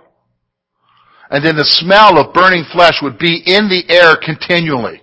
And 1.30 1.44
then 1.44 1.58
the 1.58 1.66
smell 1.66 2.18
of 2.18 2.34
burning 2.34 2.64
flesh 2.72 3.00
would 3.02 3.18
be 3.18 3.42
in 3.46 3.68
the 3.68 3.84
air 3.90 4.16
continually. 4.16 5.02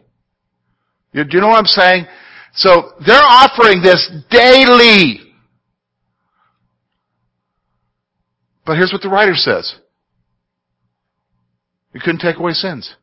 You, 1.12 1.24
do 1.24 1.36
you 1.36 1.40
know 1.40 1.48
what 1.48 1.58
I'm 1.58 1.66
saying? 1.66 2.06
So 2.54 2.92
they're 3.06 3.20
offering 3.20 3.82
this 3.82 4.10
daily. 4.30 5.20
But 8.64 8.76
here's 8.76 8.92
what 8.92 9.02
the 9.02 9.08
writer 9.08 9.34
says. 9.34 9.74
You 11.92 12.00
couldn't 12.00 12.20
take 12.20 12.36
away 12.36 12.52
sins. 12.52 12.94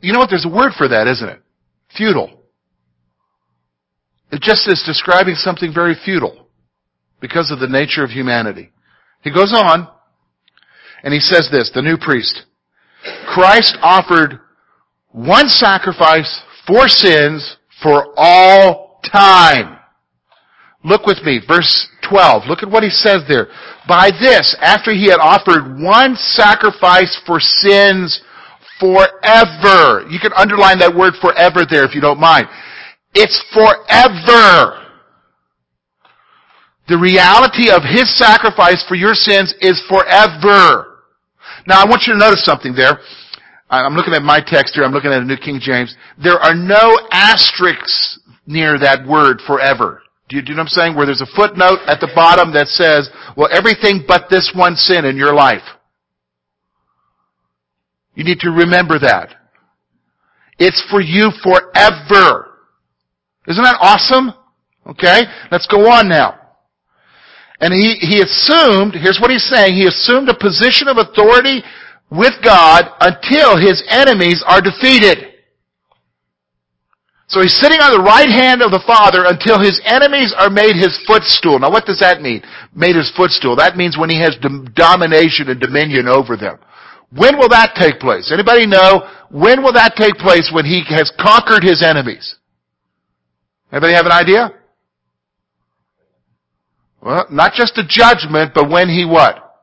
You 0.00 0.12
know 0.12 0.18
what? 0.18 0.30
There's 0.30 0.46
a 0.46 0.54
word 0.54 0.72
for 0.76 0.88
that, 0.88 1.06
isn't 1.06 1.28
it? 1.28 1.40
Futile. 1.96 2.42
It 4.30 4.42
just 4.42 4.68
is 4.68 4.82
describing 4.84 5.34
something 5.34 5.72
very 5.72 5.94
futile 6.04 6.48
because 7.20 7.50
of 7.50 7.60
the 7.60 7.68
nature 7.68 8.04
of 8.04 8.10
humanity. 8.10 8.70
He 9.22 9.32
goes 9.32 9.52
on 9.54 9.88
and 11.02 11.14
he 11.14 11.20
says 11.20 11.48
this, 11.50 11.70
the 11.74 11.82
new 11.82 11.96
priest. 11.96 12.44
Christ 13.26 13.78
offered 13.80 14.40
one 15.10 15.48
sacrifice 15.48 16.42
for 16.66 16.88
sins 16.88 17.56
for 17.82 18.12
all 18.16 19.00
time. 19.10 19.78
Look 20.84 21.06
with 21.06 21.22
me, 21.24 21.40
verse 21.46 21.88
12. 22.08 22.44
Look 22.48 22.62
at 22.62 22.70
what 22.70 22.82
he 22.82 22.90
says 22.90 23.22
there. 23.28 23.48
By 23.88 24.10
this, 24.10 24.56
after 24.60 24.92
he 24.92 25.08
had 25.08 25.18
offered 25.20 25.80
one 25.80 26.14
sacrifice 26.16 27.20
for 27.26 27.40
sins 27.40 28.22
forever. 28.80 30.06
You 30.08 30.18
can 30.18 30.32
underline 30.34 30.78
that 30.80 30.94
word 30.94 31.14
forever 31.20 31.66
there 31.68 31.84
if 31.84 31.94
you 31.94 32.00
don't 32.00 32.20
mind. 32.20 32.48
It's 33.14 33.42
forever. 33.52 34.86
The 36.88 36.96
reality 36.96 37.70
of 37.70 37.82
His 37.84 38.08
sacrifice 38.16 38.84
for 38.88 38.94
your 38.94 39.14
sins 39.14 39.54
is 39.60 39.80
forever. 39.88 41.04
Now 41.66 41.82
I 41.82 41.84
want 41.84 42.04
you 42.06 42.14
to 42.14 42.18
notice 42.18 42.44
something 42.44 42.74
there. 42.74 42.98
I'm 43.70 43.94
looking 43.94 44.14
at 44.14 44.22
my 44.22 44.40
text 44.40 44.74
here, 44.74 44.84
I'm 44.84 44.92
looking 44.92 45.12
at 45.12 45.20
a 45.20 45.24
New 45.24 45.36
King 45.36 45.60
James. 45.60 45.94
There 46.22 46.38
are 46.38 46.54
no 46.54 46.98
asterisks 47.12 48.18
near 48.46 48.78
that 48.78 49.06
word 49.06 49.42
forever. 49.46 50.02
Do 50.28 50.36
you, 50.36 50.42
do 50.42 50.52
you 50.52 50.56
know 50.56 50.62
what 50.62 50.72
I'm 50.72 50.80
saying? 50.80 50.96
Where 50.96 51.04
there's 51.04 51.20
a 51.20 51.36
footnote 51.36 51.80
at 51.86 52.00
the 52.00 52.10
bottom 52.14 52.52
that 52.54 52.68
says, 52.68 53.10
well, 53.36 53.48
everything 53.52 54.04
but 54.06 54.28
this 54.30 54.52
one 54.54 54.74
sin 54.76 55.04
in 55.04 55.16
your 55.16 55.34
life. 55.34 55.62
You 58.18 58.24
need 58.24 58.40
to 58.40 58.50
remember 58.50 58.98
that. 58.98 59.30
It's 60.58 60.82
for 60.90 61.00
you 61.00 61.30
forever. 61.40 62.50
Isn't 63.46 63.62
that 63.62 63.78
awesome? 63.78 64.34
Okay, 64.90 65.22
let's 65.52 65.68
go 65.68 65.86
on 65.86 66.08
now. 66.08 66.34
And 67.60 67.72
he, 67.72 67.94
he 68.02 68.18
assumed, 68.18 68.98
here's 68.98 69.20
what 69.22 69.30
he's 69.30 69.46
saying, 69.46 69.74
he 69.74 69.86
assumed 69.86 70.28
a 70.28 70.34
position 70.34 70.88
of 70.88 70.98
authority 70.98 71.62
with 72.10 72.34
God 72.42 72.90
until 72.98 73.56
his 73.56 73.84
enemies 73.88 74.42
are 74.48 74.60
defeated. 74.60 75.38
So 77.28 77.40
he's 77.40 77.54
sitting 77.54 77.78
on 77.78 77.92
the 77.92 78.02
right 78.02 78.28
hand 78.28 78.62
of 78.62 78.72
the 78.72 78.82
Father 78.84 79.26
until 79.26 79.60
his 79.60 79.80
enemies 79.84 80.34
are 80.36 80.50
made 80.50 80.74
his 80.74 80.98
footstool. 81.06 81.60
Now 81.60 81.70
what 81.70 81.86
does 81.86 82.00
that 82.00 82.20
mean? 82.20 82.42
Made 82.74 82.96
his 82.96 83.12
footstool. 83.14 83.54
That 83.54 83.76
means 83.76 83.96
when 83.96 84.10
he 84.10 84.18
has 84.18 84.36
domination 84.74 85.50
and 85.50 85.60
dominion 85.60 86.08
over 86.08 86.36
them. 86.36 86.58
When 87.14 87.38
will 87.38 87.48
that 87.48 87.74
take 87.74 88.00
place? 88.00 88.30
Anybody 88.32 88.66
know? 88.66 89.08
When 89.30 89.62
will 89.62 89.72
that 89.72 89.96
take 89.96 90.16
place 90.16 90.50
when 90.52 90.64
he 90.64 90.82
has 90.88 91.12
conquered 91.18 91.62
his 91.62 91.82
enemies? 91.82 92.36
Anybody 93.72 93.94
have 93.94 94.06
an 94.06 94.12
idea? 94.12 94.50
Well, 97.00 97.26
not 97.30 97.52
just 97.54 97.78
a 97.78 97.86
judgment, 97.86 98.52
but 98.54 98.68
when 98.68 98.88
he 98.88 99.04
what? 99.04 99.56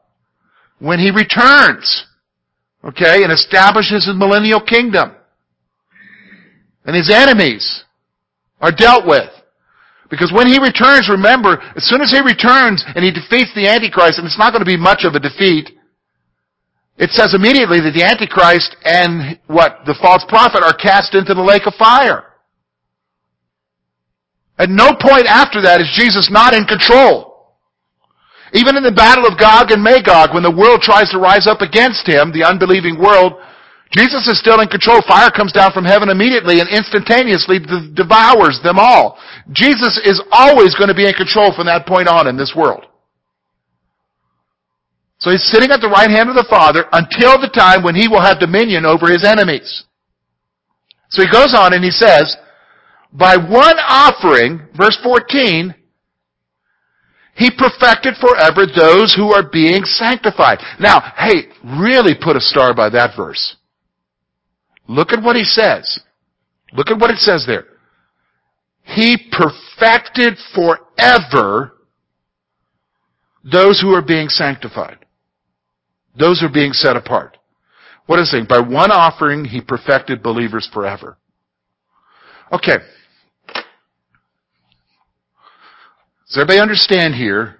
When 0.80 1.00
he 1.00 1.12
returns. 1.12 2.06
Okay, 2.84 3.24
and 3.24 3.32
establishes 3.32 4.06
his 4.06 4.16
millennial 4.16 4.62
kingdom. 4.62 5.16
And 6.86 6.96
his 6.96 7.12
enemies 7.12 7.84
are 8.62 8.72
dealt 8.72 9.08
with. 9.08 9.30
Because 10.10 10.32
when 10.32 10.48
he 10.48 10.60
returns, 10.60 11.10
remember, 11.10 11.60
as 11.76 11.84
soon 11.90 12.02
as 12.02 12.12
he 12.12 12.22
returns 12.22 12.84
and 12.96 13.04
he 13.04 13.12
defeats 13.12 13.50
the 13.56 13.68
Antichrist, 13.68 14.20
and 14.20 14.28
it's 14.28 14.38
not 14.38 14.52
going 14.52 14.62
to 14.62 14.70
be 14.70 14.78
much 14.78 15.04
of 15.04 15.16
a 15.16 15.20
defeat, 15.20 15.75
it 16.98 17.12
says 17.12 17.34
immediately 17.36 17.82
that 17.82 17.92
the 17.92 18.04
Antichrist 18.04 18.76
and 18.84 19.38
what? 19.48 19.84
The 19.86 19.98
false 20.02 20.24
prophet 20.30 20.64
are 20.64 20.74
cast 20.74 21.14
into 21.14 21.34
the 21.34 21.44
lake 21.44 21.68
of 21.68 21.76
fire. 21.76 22.24
At 24.58 24.70
no 24.70 24.96
point 24.96 25.28
after 25.28 25.62
that 25.64 25.82
is 25.82 25.92
Jesus 26.00 26.32
not 26.32 26.56
in 26.56 26.64
control. 26.64 27.36
Even 28.54 28.80
in 28.80 28.84
the 28.84 28.96
battle 28.96 29.28
of 29.28 29.36
Gog 29.36 29.72
and 29.76 29.84
Magog, 29.84 30.32
when 30.32 30.44
the 30.44 30.56
world 30.56 30.80
tries 30.80 31.12
to 31.12 31.20
rise 31.20 31.44
up 31.44 31.60
against 31.60 32.08
him, 32.08 32.32
the 32.32 32.48
unbelieving 32.48 32.96
world, 32.96 33.36
Jesus 33.92 34.32
is 34.32 34.40
still 34.40 34.64
in 34.64 34.72
control. 34.72 35.04
Fire 35.04 35.30
comes 35.30 35.52
down 35.52 35.76
from 35.76 35.84
heaven 35.84 36.08
immediately 36.08 36.64
and 36.64 36.72
instantaneously 36.72 37.60
devours 37.92 38.64
them 38.64 38.80
all. 38.80 39.20
Jesus 39.52 40.00
is 40.08 40.24
always 40.32 40.72
going 40.76 40.88
to 40.88 40.96
be 40.96 41.08
in 41.08 41.14
control 41.14 41.52
from 41.52 41.68
that 41.68 41.84
point 41.86 42.08
on 42.08 42.28
in 42.28 42.38
this 42.40 42.56
world. 42.56 42.88
So 45.26 45.32
he's 45.32 45.50
sitting 45.50 45.72
at 45.72 45.82
the 45.82 45.90
right 45.90 46.12
hand 46.12 46.30
of 46.30 46.36
the 46.36 46.46
Father 46.48 46.86
until 46.94 47.42
the 47.42 47.50
time 47.50 47.82
when 47.82 47.96
he 47.96 48.08
will 48.08 48.22
have 48.22 48.40
dominion 48.40 48.86
over 48.86 49.10
his 49.10 49.26
enemies. 49.26 49.86
So 51.10 51.24
he 51.24 51.32
goes 51.32 51.56
on 51.58 51.74
and 51.74 51.84
he 51.84 51.90
says, 51.90 52.38
by 53.12 53.36
one 53.36 53.78
offering, 53.90 54.68
verse 54.78 55.00
14, 55.02 55.74
he 57.34 57.50
perfected 57.50 58.14
forever 58.22 58.68
those 58.68 59.16
who 59.16 59.34
are 59.34 59.50
being 59.50 59.84
sanctified. 59.84 60.60
Now, 60.80 61.02
hey, 61.18 61.50
really 61.80 62.14
put 62.14 62.36
a 62.36 62.40
star 62.40 62.76
by 62.76 62.90
that 62.92 63.18
verse. 63.18 63.56
Look 64.88 65.12
at 65.12 65.24
what 65.24 65.36
he 65.36 65.44
says. 65.44 66.02
Look 66.72 66.92
at 66.92 67.00
what 67.00 67.10
it 67.10 67.18
says 67.18 67.46
there. 67.48 67.66
He 68.84 69.18
perfected 69.32 70.38
forever 70.54 71.78
those 73.44 73.82
who 73.82 73.90
are 73.90 74.06
being 74.06 74.30
sanctified. 74.30 75.00
Those 76.18 76.42
are 76.44 76.50
being 76.52 76.74
set 76.74 76.96
apart. 76.96 77.38
What 78.06 78.20
is 78.20 78.34
it? 78.34 78.48
By 78.48 78.60
one 78.60 78.92
offering, 78.92 79.46
he 79.46 79.62
perfected 79.62 80.22
believers 80.22 80.70
forever. 80.72 81.18
Okay. 82.52 82.78
Does 86.28 86.38
everybody 86.38 86.60
understand 86.60 87.16
here 87.16 87.58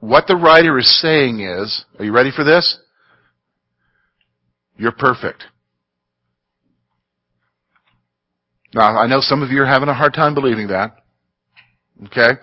what 0.00 0.26
the 0.26 0.36
writer 0.36 0.78
is 0.78 1.00
saying 1.00 1.40
is, 1.40 1.84
are 1.98 2.04
you 2.04 2.12
ready 2.12 2.30
for 2.34 2.44
this? 2.44 2.78
You're 4.76 4.92
perfect. 4.92 5.44
Now, 8.74 8.96
I 8.98 9.06
know 9.06 9.20
some 9.20 9.42
of 9.42 9.50
you 9.50 9.62
are 9.62 9.66
having 9.66 9.88
a 9.88 9.94
hard 9.94 10.14
time 10.14 10.34
believing 10.34 10.68
that. 10.68 10.96
Okay? 12.06 12.40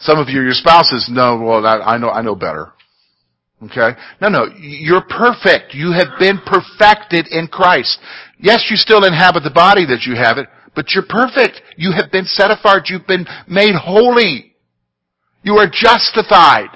Some 0.00 0.18
of 0.18 0.28
you, 0.28 0.42
your 0.42 0.52
spouses 0.52 1.08
know, 1.10 1.40
well, 1.40 1.64
I 1.64 1.96
know, 1.96 2.10
I 2.10 2.22
know 2.22 2.34
better. 2.34 2.72
Okay? 3.64 3.98
No, 4.20 4.28
no, 4.28 4.46
you're 4.58 5.04
perfect. 5.08 5.74
You 5.74 5.92
have 5.92 6.18
been 6.18 6.40
perfected 6.44 7.26
in 7.28 7.46
Christ. 7.48 7.98
Yes, 8.38 8.66
you 8.70 8.76
still 8.76 9.04
inhabit 9.04 9.42
the 9.42 9.50
body 9.50 9.86
that 9.86 10.02
you 10.06 10.14
have 10.16 10.38
it, 10.38 10.48
but 10.74 10.90
you're 10.90 11.06
perfect. 11.08 11.62
You 11.76 11.92
have 11.92 12.10
been 12.10 12.24
set 12.24 12.50
apart. 12.50 12.88
You've 12.88 13.06
been 13.06 13.26
made 13.48 13.74
holy. 13.74 14.54
You 15.42 15.56
are 15.56 15.68
justified. 15.70 16.70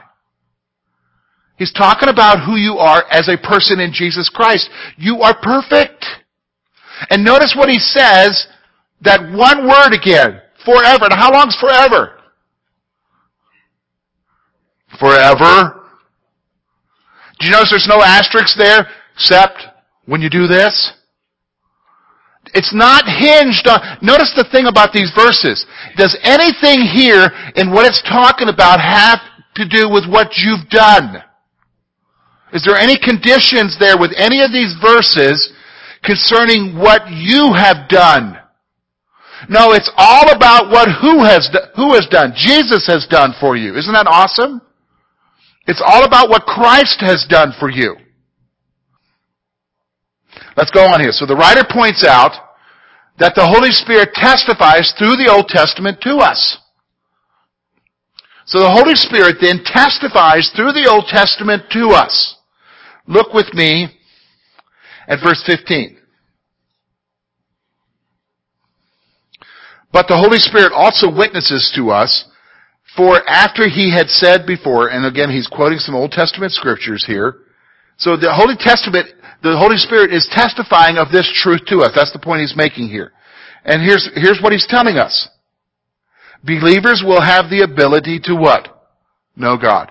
He's 1.56 1.72
talking 1.72 2.08
about 2.08 2.44
who 2.44 2.56
you 2.56 2.78
are 2.78 3.04
as 3.10 3.28
a 3.28 3.36
person 3.36 3.80
in 3.80 3.92
Jesus 3.92 4.30
Christ. 4.32 4.70
You 4.96 5.22
are 5.22 5.36
perfect. 5.42 6.04
And 7.10 7.24
notice 7.24 7.54
what 7.56 7.68
he 7.68 7.78
says 7.78 8.46
that 9.02 9.20
one 9.32 9.66
word 9.66 9.92
again. 9.92 10.40
Forever. 10.64 11.06
Now 11.10 11.16
how 11.16 11.32
long's 11.32 11.56
forever? 11.60 12.18
Forever. 14.98 15.77
Do 17.38 17.46
you 17.46 17.52
notice 17.52 17.70
there's 17.70 17.88
no 17.88 18.02
asterisk 18.02 18.56
there 18.56 18.88
except 19.14 19.62
when 20.06 20.20
you 20.20 20.30
do 20.30 20.46
this? 20.46 20.92
It's 22.54 22.74
not 22.74 23.04
hinged 23.04 23.68
on, 23.68 23.98
notice 24.00 24.32
the 24.34 24.48
thing 24.50 24.66
about 24.66 24.92
these 24.92 25.12
verses. 25.14 25.66
Does 25.96 26.16
anything 26.22 26.80
here 26.80 27.28
in 27.56 27.70
what 27.70 27.86
it's 27.86 28.02
talking 28.02 28.48
about 28.48 28.80
have 28.80 29.20
to 29.56 29.68
do 29.68 29.88
with 29.90 30.08
what 30.08 30.38
you've 30.38 30.68
done? 30.70 31.22
Is 32.52 32.64
there 32.64 32.76
any 32.76 32.96
conditions 32.98 33.76
there 33.78 33.98
with 33.98 34.12
any 34.16 34.40
of 34.40 34.50
these 34.50 34.74
verses 34.80 35.52
concerning 36.02 36.78
what 36.78 37.02
you 37.10 37.52
have 37.52 37.88
done? 37.88 38.38
No, 39.48 39.72
it's 39.72 39.90
all 39.96 40.30
about 40.32 40.70
what 40.70 40.88
who 41.00 41.22
has, 41.22 41.54
who 41.76 41.92
has 41.94 42.08
done. 42.10 42.32
Jesus 42.34 42.86
has 42.86 43.06
done 43.06 43.34
for 43.38 43.56
you. 43.56 43.76
Isn't 43.76 43.92
that 43.92 44.08
awesome? 44.08 44.62
It's 45.68 45.82
all 45.84 46.04
about 46.04 46.30
what 46.30 46.46
Christ 46.46 47.00
has 47.00 47.26
done 47.28 47.52
for 47.60 47.70
you. 47.70 47.94
Let's 50.56 50.70
go 50.70 50.86
on 50.86 51.00
here. 51.00 51.12
So 51.12 51.26
the 51.26 51.36
writer 51.36 51.62
points 51.70 52.04
out 52.04 52.32
that 53.18 53.34
the 53.34 53.46
Holy 53.46 53.70
Spirit 53.70 54.10
testifies 54.14 54.94
through 54.98 55.16
the 55.16 55.30
Old 55.30 55.46
Testament 55.48 56.00
to 56.02 56.16
us. 56.16 56.58
So 58.46 58.60
the 58.60 58.70
Holy 58.70 58.94
Spirit 58.94 59.36
then 59.42 59.60
testifies 59.62 60.50
through 60.56 60.72
the 60.72 60.88
Old 60.90 61.04
Testament 61.06 61.64
to 61.72 61.88
us. 61.88 62.36
Look 63.06 63.34
with 63.34 63.52
me 63.52 63.88
at 65.06 65.18
verse 65.22 65.42
15. 65.44 65.98
But 69.92 70.08
the 70.08 70.16
Holy 70.16 70.38
Spirit 70.38 70.72
also 70.74 71.14
witnesses 71.14 71.72
to 71.76 71.90
us, 71.90 72.24
for 72.98 73.22
after 73.28 73.68
he 73.68 73.94
had 73.94 74.10
said 74.10 74.44
before, 74.44 74.88
and 74.88 75.06
again 75.06 75.30
he's 75.30 75.46
quoting 75.46 75.78
some 75.78 75.94
Old 75.94 76.10
Testament 76.10 76.50
scriptures 76.52 77.04
here, 77.06 77.36
so 77.96 78.16
the 78.16 78.32
Holy 78.32 78.56
Testament, 78.58 79.06
the 79.42 79.56
Holy 79.56 79.76
Spirit 79.76 80.12
is 80.12 80.28
testifying 80.32 80.98
of 80.98 81.10
this 81.10 81.30
truth 81.42 81.62
to 81.66 81.78
us. 81.78 81.92
That's 81.94 82.12
the 82.12 82.18
point 82.18 82.40
he's 82.40 82.56
making 82.56 82.88
here. 82.88 83.12
And 83.64 83.82
here's, 83.82 84.08
here's 84.14 84.40
what 84.42 84.52
he's 84.52 84.66
telling 84.68 84.96
us. 84.98 85.28
Believers 86.44 87.02
will 87.04 87.20
have 87.20 87.50
the 87.50 87.62
ability 87.62 88.20
to 88.24 88.34
what? 88.34 88.68
Know 89.36 89.56
God. 89.56 89.90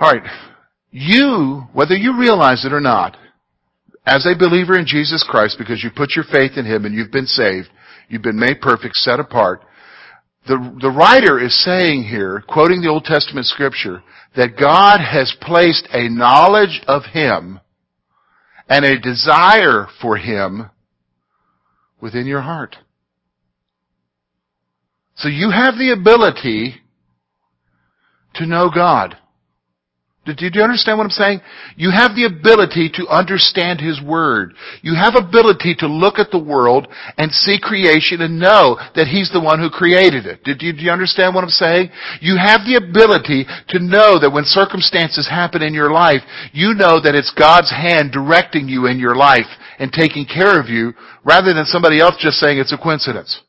Alright. 0.00 0.30
You, 0.90 1.64
whether 1.72 1.94
you 1.94 2.18
realize 2.18 2.64
it 2.64 2.72
or 2.72 2.80
not, 2.80 3.16
as 4.06 4.26
a 4.26 4.38
believer 4.38 4.78
in 4.78 4.86
Jesus 4.86 5.24
Christ, 5.28 5.56
because 5.58 5.82
you 5.82 5.90
put 5.94 6.14
your 6.14 6.24
faith 6.30 6.52
in 6.56 6.66
Him 6.66 6.84
and 6.84 6.94
you've 6.94 7.10
been 7.10 7.26
saved, 7.26 7.68
you've 8.08 8.22
been 8.22 8.38
made 8.38 8.60
perfect, 8.60 8.96
set 8.96 9.18
apart, 9.18 9.62
the, 10.46 10.76
the 10.80 10.90
writer 10.90 11.40
is 11.42 11.64
saying 11.64 12.04
here, 12.04 12.42
quoting 12.46 12.82
the 12.82 12.88
Old 12.88 13.04
Testament 13.04 13.46
scripture, 13.46 14.02
that 14.36 14.58
God 14.58 15.00
has 15.00 15.34
placed 15.40 15.88
a 15.90 16.10
knowledge 16.10 16.82
of 16.86 17.04
Him 17.12 17.60
and 18.68 18.84
a 18.84 19.00
desire 19.00 19.86
for 20.02 20.18
Him 20.18 20.70
within 22.00 22.26
your 22.26 22.42
heart. 22.42 22.76
So 25.16 25.28
you 25.28 25.50
have 25.50 25.76
the 25.76 25.92
ability 25.92 26.74
to 28.34 28.46
know 28.46 28.70
God. 28.74 29.16
Did 30.24 30.40
you, 30.40 30.50
do 30.50 30.58
you 30.58 30.64
understand 30.64 30.96
what 30.96 31.04
I'm 31.04 31.10
saying? 31.10 31.40
You 31.76 31.90
have 31.90 32.16
the 32.16 32.24
ability 32.24 32.88
to 32.96 33.06
understand 33.08 33.80
His 33.80 34.00
Word. 34.00 34.54
You 34.80 34.94
have 34.96 35.16
ability 35.16 35.74
to 35.80 35.86
look 35.86 36.18
at 36.18 36.30
the 36.30 36.42
world 36.42 36.88
and 37.18 37.30
see 37.30 37.60
creation 37.60 38.22
and 38.22 38.40
know 38.40 38.80
that 38.96 39.08
He's 39.08 39.30
the 39.30 39.40
one 39.40 39.60
who 39.60 39.68
created 39.68 40.24
it. 40.24 40.42
Do 40.44 40.56
you 40.56 40.90
understand 40.90 41.34
what 41.34 41.44
I'm 41.44 41.50
saying? 41.50 41.90
You 42.20 42.40
have 42.40 42.64
the 42.64 42.80
ability 42.80 43.44
to 43.68 43.78
know 43.78 44.18
that 44.18 44.32
when 44.32 44.44
circumstances 44.44 45.28
happen 45.28 45.60
in 45.60 45.74
your 45.74 45.92
life, 45.92 46.22
you 46.52 46.72
know 46.72 47.00
that 47.04 47.14
it's 47.14 47.34
God's 47.36 47.70
hand 47.70 48.12
directing 48.12 48.66
you 48.66 48.86
in 48.86 48.98
your 48.98 49.14
life 49.14 49.50
and 49.78 49.92
taking 49.92 50.24
care 50.24 50.58
of 50.58 50.68
you 50.68 50.94
rather 51.22 51.52
than 51.52 51.66
somebody 51.66 52.00
else 52.00 52.16
just 52.18 52.40
saying 52.40 52.58
it's 52.58 52.72
a 52.72 52.78
coincidence. 52.78 53.42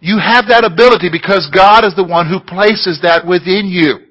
You 0.00 0.16
have 0.18 0.48
that 0.48 0.64
ability 0.64 1.10
because 1.12 1.50
God 1.52 1.84
is 1.84 1.94
the 1.94 2.04
one 2.04 2.26
who 2.26 2.40
places 2.40 3.00
that 3.02 3.26
within 3.26 3.68
you. 3.68 4.09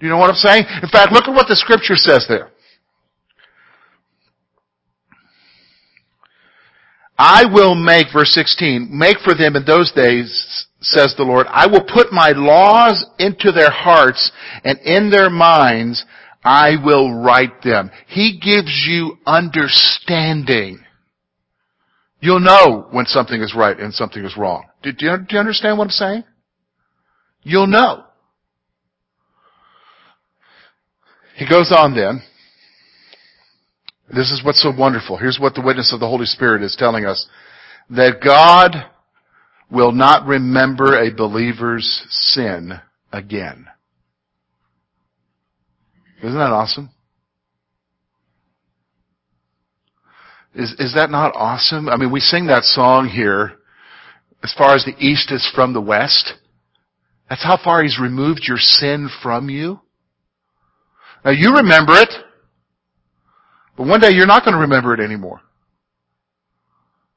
Do 0.00 0.06
you 0.06 0.12
know 0.12 0.18
what 0.18 0.30
I'm 0.30 0.36
saying? 0.36 0.64
In 0.82 0.88
fact, 0.88 1.12
look 1.12 1.28
at 1.28 1.34
what 1.34 1.48
the 1.48 1.56
scripture 1.56 1.96
says 1.96 2.26
there. 2.28 2.50
I 7.16 7.44
will 7.44 7.74
make, 7.74 8.08
verse 8.12 8.32
16, 8.34 8.88
make 8.90 9.18
for 9.20 9.34
them 9.34 9.54
in 9.54 9.64
those 9.64 9.92
days, 9.92 10.66
says 10.80 11.14
the 11.16 11.22
Lord, 11.22 11.46
I 11.48 11.66
will 11.66 11.84
put 11.84 12.12
my 12.12 12.30
laws 12.30 13.06
into 13.18 13.52
their 13.52 13.70
hearts 13.70 14.32
and 14.64 14.78
in 14.80 15.10
their 15.10 15.30
minds 15.30 16.04
I 16.42 16.76
will 16.84 17.14
write 17.14 17.62
them. 17.62 17.90
He 18.08 18.38
gives 18.38 18.84
you 18.86 19.16
understanding. 19.26 20.80
You'll 22.20 22.40
know 22.40 22.88
when 22.90 23.06
something 23.06 23.40
is 23.40 23.54
right 23.56 23.78
and 23.78 23.94
something 23.94 24.24
is 24.24 24.36
wrong. 24.36 24.64
Do 24.82 24.90
you, 24.90 25.18
do 25.18 25.26
you 25.30 25.38
understand 25.38 25.78
what 25.78 25.84
I'm 25.84 25.90
saying? 25.90 26.24
You'll 27.42 27.66
know. 27.66 28.04
He 31.36 31.48
goes 31.48 31.72
on 31.76 31.94
then. 31.94 32.22
This 34.08 34.30
is 34.30 34.42
what's 34.44 34.62
so 34.62 34.72
wonderful. 34.76 35.16
Here's 35.16 35.38
what 35.40 35.54
the 35.54 35.62
witness 35.62 35.92
of 35.92 36.00
the 36.00 36.08
Holy 36.08 36.26
Spirit 36.26 36.62
is 36.62 36.76
telling 36.78 37.04
us. 37.04 37.26
That 37.90 38.20
God 38.22 38.86
will 39.70 39.92
not 39.92 40.26
remember 40.26 41.00
a 41.00 41.14
believer's 41.14 42.06
sin 42.10 42.74
again. 43.12 43.66
Isn't 46.22 46.38
that 46.38 46.52
awesome? 46.52 46.90
Is, 50.54 50.72
is 50.78 50.94
that 50.94 51.10
not 51.10 51.32
awesome? 51.34 51.88
I 51.88 51.96
mean, 51.96 52.12
we 52.12 52.20
sing 52.20 52.46
that 52.46 52.62
song 52.62 53.08
here, 53.08 53.54
as 54.42 54.54
far 54.56 54.74
as 54.74 54.84
the 54.84 54.96
east 55.04 55.32
is 55.32 55.50
from 55.54 55.72
the 55.72 55.80
west. 55.80 56.34
That's 57.28 57.42
how 57.42 57.58
far 57.62 57.82
He's 57.82 57.98
removed 57.98 58.44
your 58.46 58.58
sin 58.58 59.08
from 59.22 59.50
you. 59.50 59.80
Now 61.24 61.30
you 61.30 61.56
remember 61.56 61.94
it, 61.94 62.10
but 63.76 63.86
one 63.86 64.00
day 64.00 64.10
you're 64.10 64.26
not 64.26 64.44
going 64.44 64.54
to 64.54 64.60
remember 64.60 64.94
it 64.94 65.00
anymore. 65.00 65.40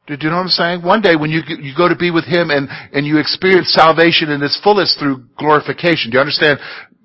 Do 0.08 0.16
you 0.22 0.30
know 0.30 0.38
what 0.38 0.44
I'm 0.44 0.48
saying? 0.48 0.84
One 0.84 1.02
day 1.02 1.18
when 1.18 1.30
you, 1.30 1.42
you 1.46 1.76
go 1.76 1.90
to 1.90 1.96
be 1.96 2.12
with 2.12 2.24
Him 2.24 2.50
and, 2.50 2.70
and 2.94 3.06
you 3.06 3.20
experience 3.20 3.74
salvation 3.74 4.30
in 4.32 4.42
its 4.42 4.58
fullest 4.64 4.98
through 4.98 5.26
glorification. 5.38 6.12
Do 6.12 6.16
you 6.16 6.22
understand? 6.22 6.60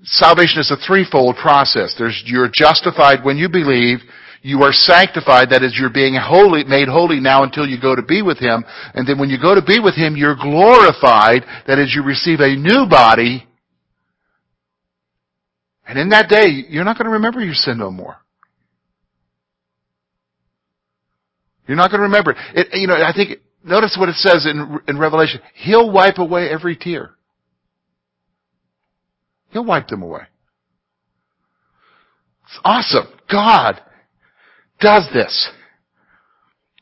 Salvation 0.04 0.60
is 0.60 0.70
a 0.70 0.78
threefold 0.86 1.34
process. 1.36 1.96
There's, 1.98 2.22
you're 2.26 2.50
justified 2.52 3.24
when 3.24 3.36
you 3.36 3.48
believe. 3.48 3.98
You 4.42 4.62
are 4.62 4.72
sanctified, 4.72 5.50
that 5.50 5.62
is, 5.62 5.76
you're 5.78 5.92
being 5.92 6.14
holy, 6.14 6.64
made 6.64 6.88
holy 6.88 7.20
now 7.20 7.44
until 7.44 7.66
you 7.66 7.80
go 7.80 7.94
to 7.94 8.02
be 8.02 8.22
with 8.22 8.38
Him. 8.38 8.64
And 8.94 9.06
then 9.06 9.18
when 9.18 9.30
you 9.30 9.38
go 9.40 9.54
to 9.54 9.62
be 9.62 9.78
with 9.78 9.94
Him, 9.94 10.16
you're 10.16 10.34
glorified, 10.34 11.44
that 11.66 11.78
is, 11.78 11.94
you 11.94 12.02
receive 12.02 12.40
a 12.40 12.54
new 12.54 12.86
body 12.88 13.46
and 15.92 16.00
in 16.00 16.09
that 16.09 16.31
day, 16.31 16.64
you're 16.70 16.85
not 16.85 16.96
going 16.96 17.05
to 17.05 17.12
remember 17.12 17.42
your 17.42 17.52
sin 17.52 17.76
no 17.76 17.90
more. 17.90 18.16
You're 21.68 21.76
not 21.76 21.90
going 21.90 21.98
to 21.98 22.05
remember 22.05 22.31
it. 22.31 22.38
it 22.55 22.68
you 22.81 22.87
know, 22.87 22.94
I 22.94 23.12
think, 23.14 23.40
notice 23.62 23.94
what 24.00 24.09
it 24.09 24.14
says 24.14 24.46
in, 24.46 24.81
in 24.88 24.98
Revelation. 24.98 25.42
He'll 25.52 25.92
wipe 25.92 26.16
away 26.16 26.48
every 26.48 26.76
tear. 26.76 27.11
He'll 29.50 29.66
wipe 29.66 29.88
them 29.88 30.00
away. 30.00 30.22
It's 32.44 32.59
awesome. 32.64 33.12
God 33.31 33.78
does 34.81 35.07
this. 35.12 35.50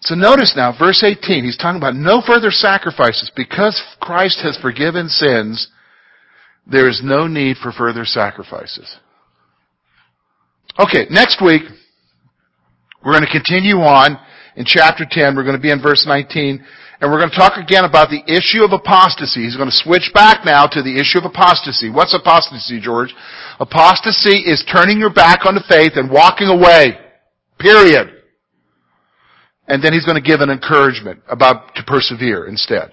So 0.03 0.14
notice 0.14 0.55
now, 0.55 0.73
verse 0.79 1.03
18, 1.03 1.42
he's 1.42 1.57
talking 1.57 1.79
about 1.79 1.96
no 1.96 2.23
further 2.25 2.53
sacrifices. 2.53 3.29
Because 3.35 3.83
Christ 3.99 4.38
has 4.44 4.57
forgiven 4.62 5.09
sins, 5.09 5.68
there 6.66 6.88
is 6.88 7.01
no 7.03 7.27
need 7.27 7.57
for 7.57 7.73
further 7.73 8.05
sacrifices. 8.05 8.96
Okay, 10.79 11.07
next 11.11 11.42
week, 11.44 11.62
we're 13.05 13.12
going 13.12 13.25
to 13.25 13.31
continue 13.31 13.77
on 13.77 14.18
in 14.57 14.64
chapter 14.64 15.05
10. 15.09 15.37
We're 15.37 15.44
going 15.44 15.57
to 15.57 15.62
be 15.62 15.70
in 15.70 15.83
verse 15.83 16.07
19. 16.07 16.64
And 17.01 17.11
we're 17.11 17.18
going 17.18 17.31
to 17.31 17.37
talk 17.37 17.57
again 17.57 17.85
about 17.85 18.11
the 18.11 18.20
issue 18.29 18.62
of 18.62 18.73
apostasy. 18.73 19.40
He's 19.44 19.57
going 19.57 19.70
to 19.70 19.77
switch 19.77 20.11
back 20.12 20.44
now 20.44 20.66
to 20.66 20.83
the 20.83 21.01
issue 21.01 21.18
of 21.18 21.25
apostasy. 21.25 21.88
What's 21.88 22.14
apostasy, 22.14 22.79
George? 22.79 23.14
Apostasy 23.59 24.44
is 24.44 24.62
turning 24.70 24.99
your 24.99 25.12
back 25.12 25.46
on 25.46 25.55
the 25.55 25.64
faith 25.66 25.92
and 25.96 26.11
walking 26.11 26.49
away. 26.49 26.99
Period. 27.59 28.20
And 29.66 29.83
then 29.83 29.94
he's 29.94 30.05
going 30.05 30.23
to 30.23 30.27
give 30.27 30.40
an 30.40 30.51
encouragement 30.51 31.20
about 31.27 31.75
to 31.77 31.83
persevere 31.85 32.46
instead. 32.46 32.92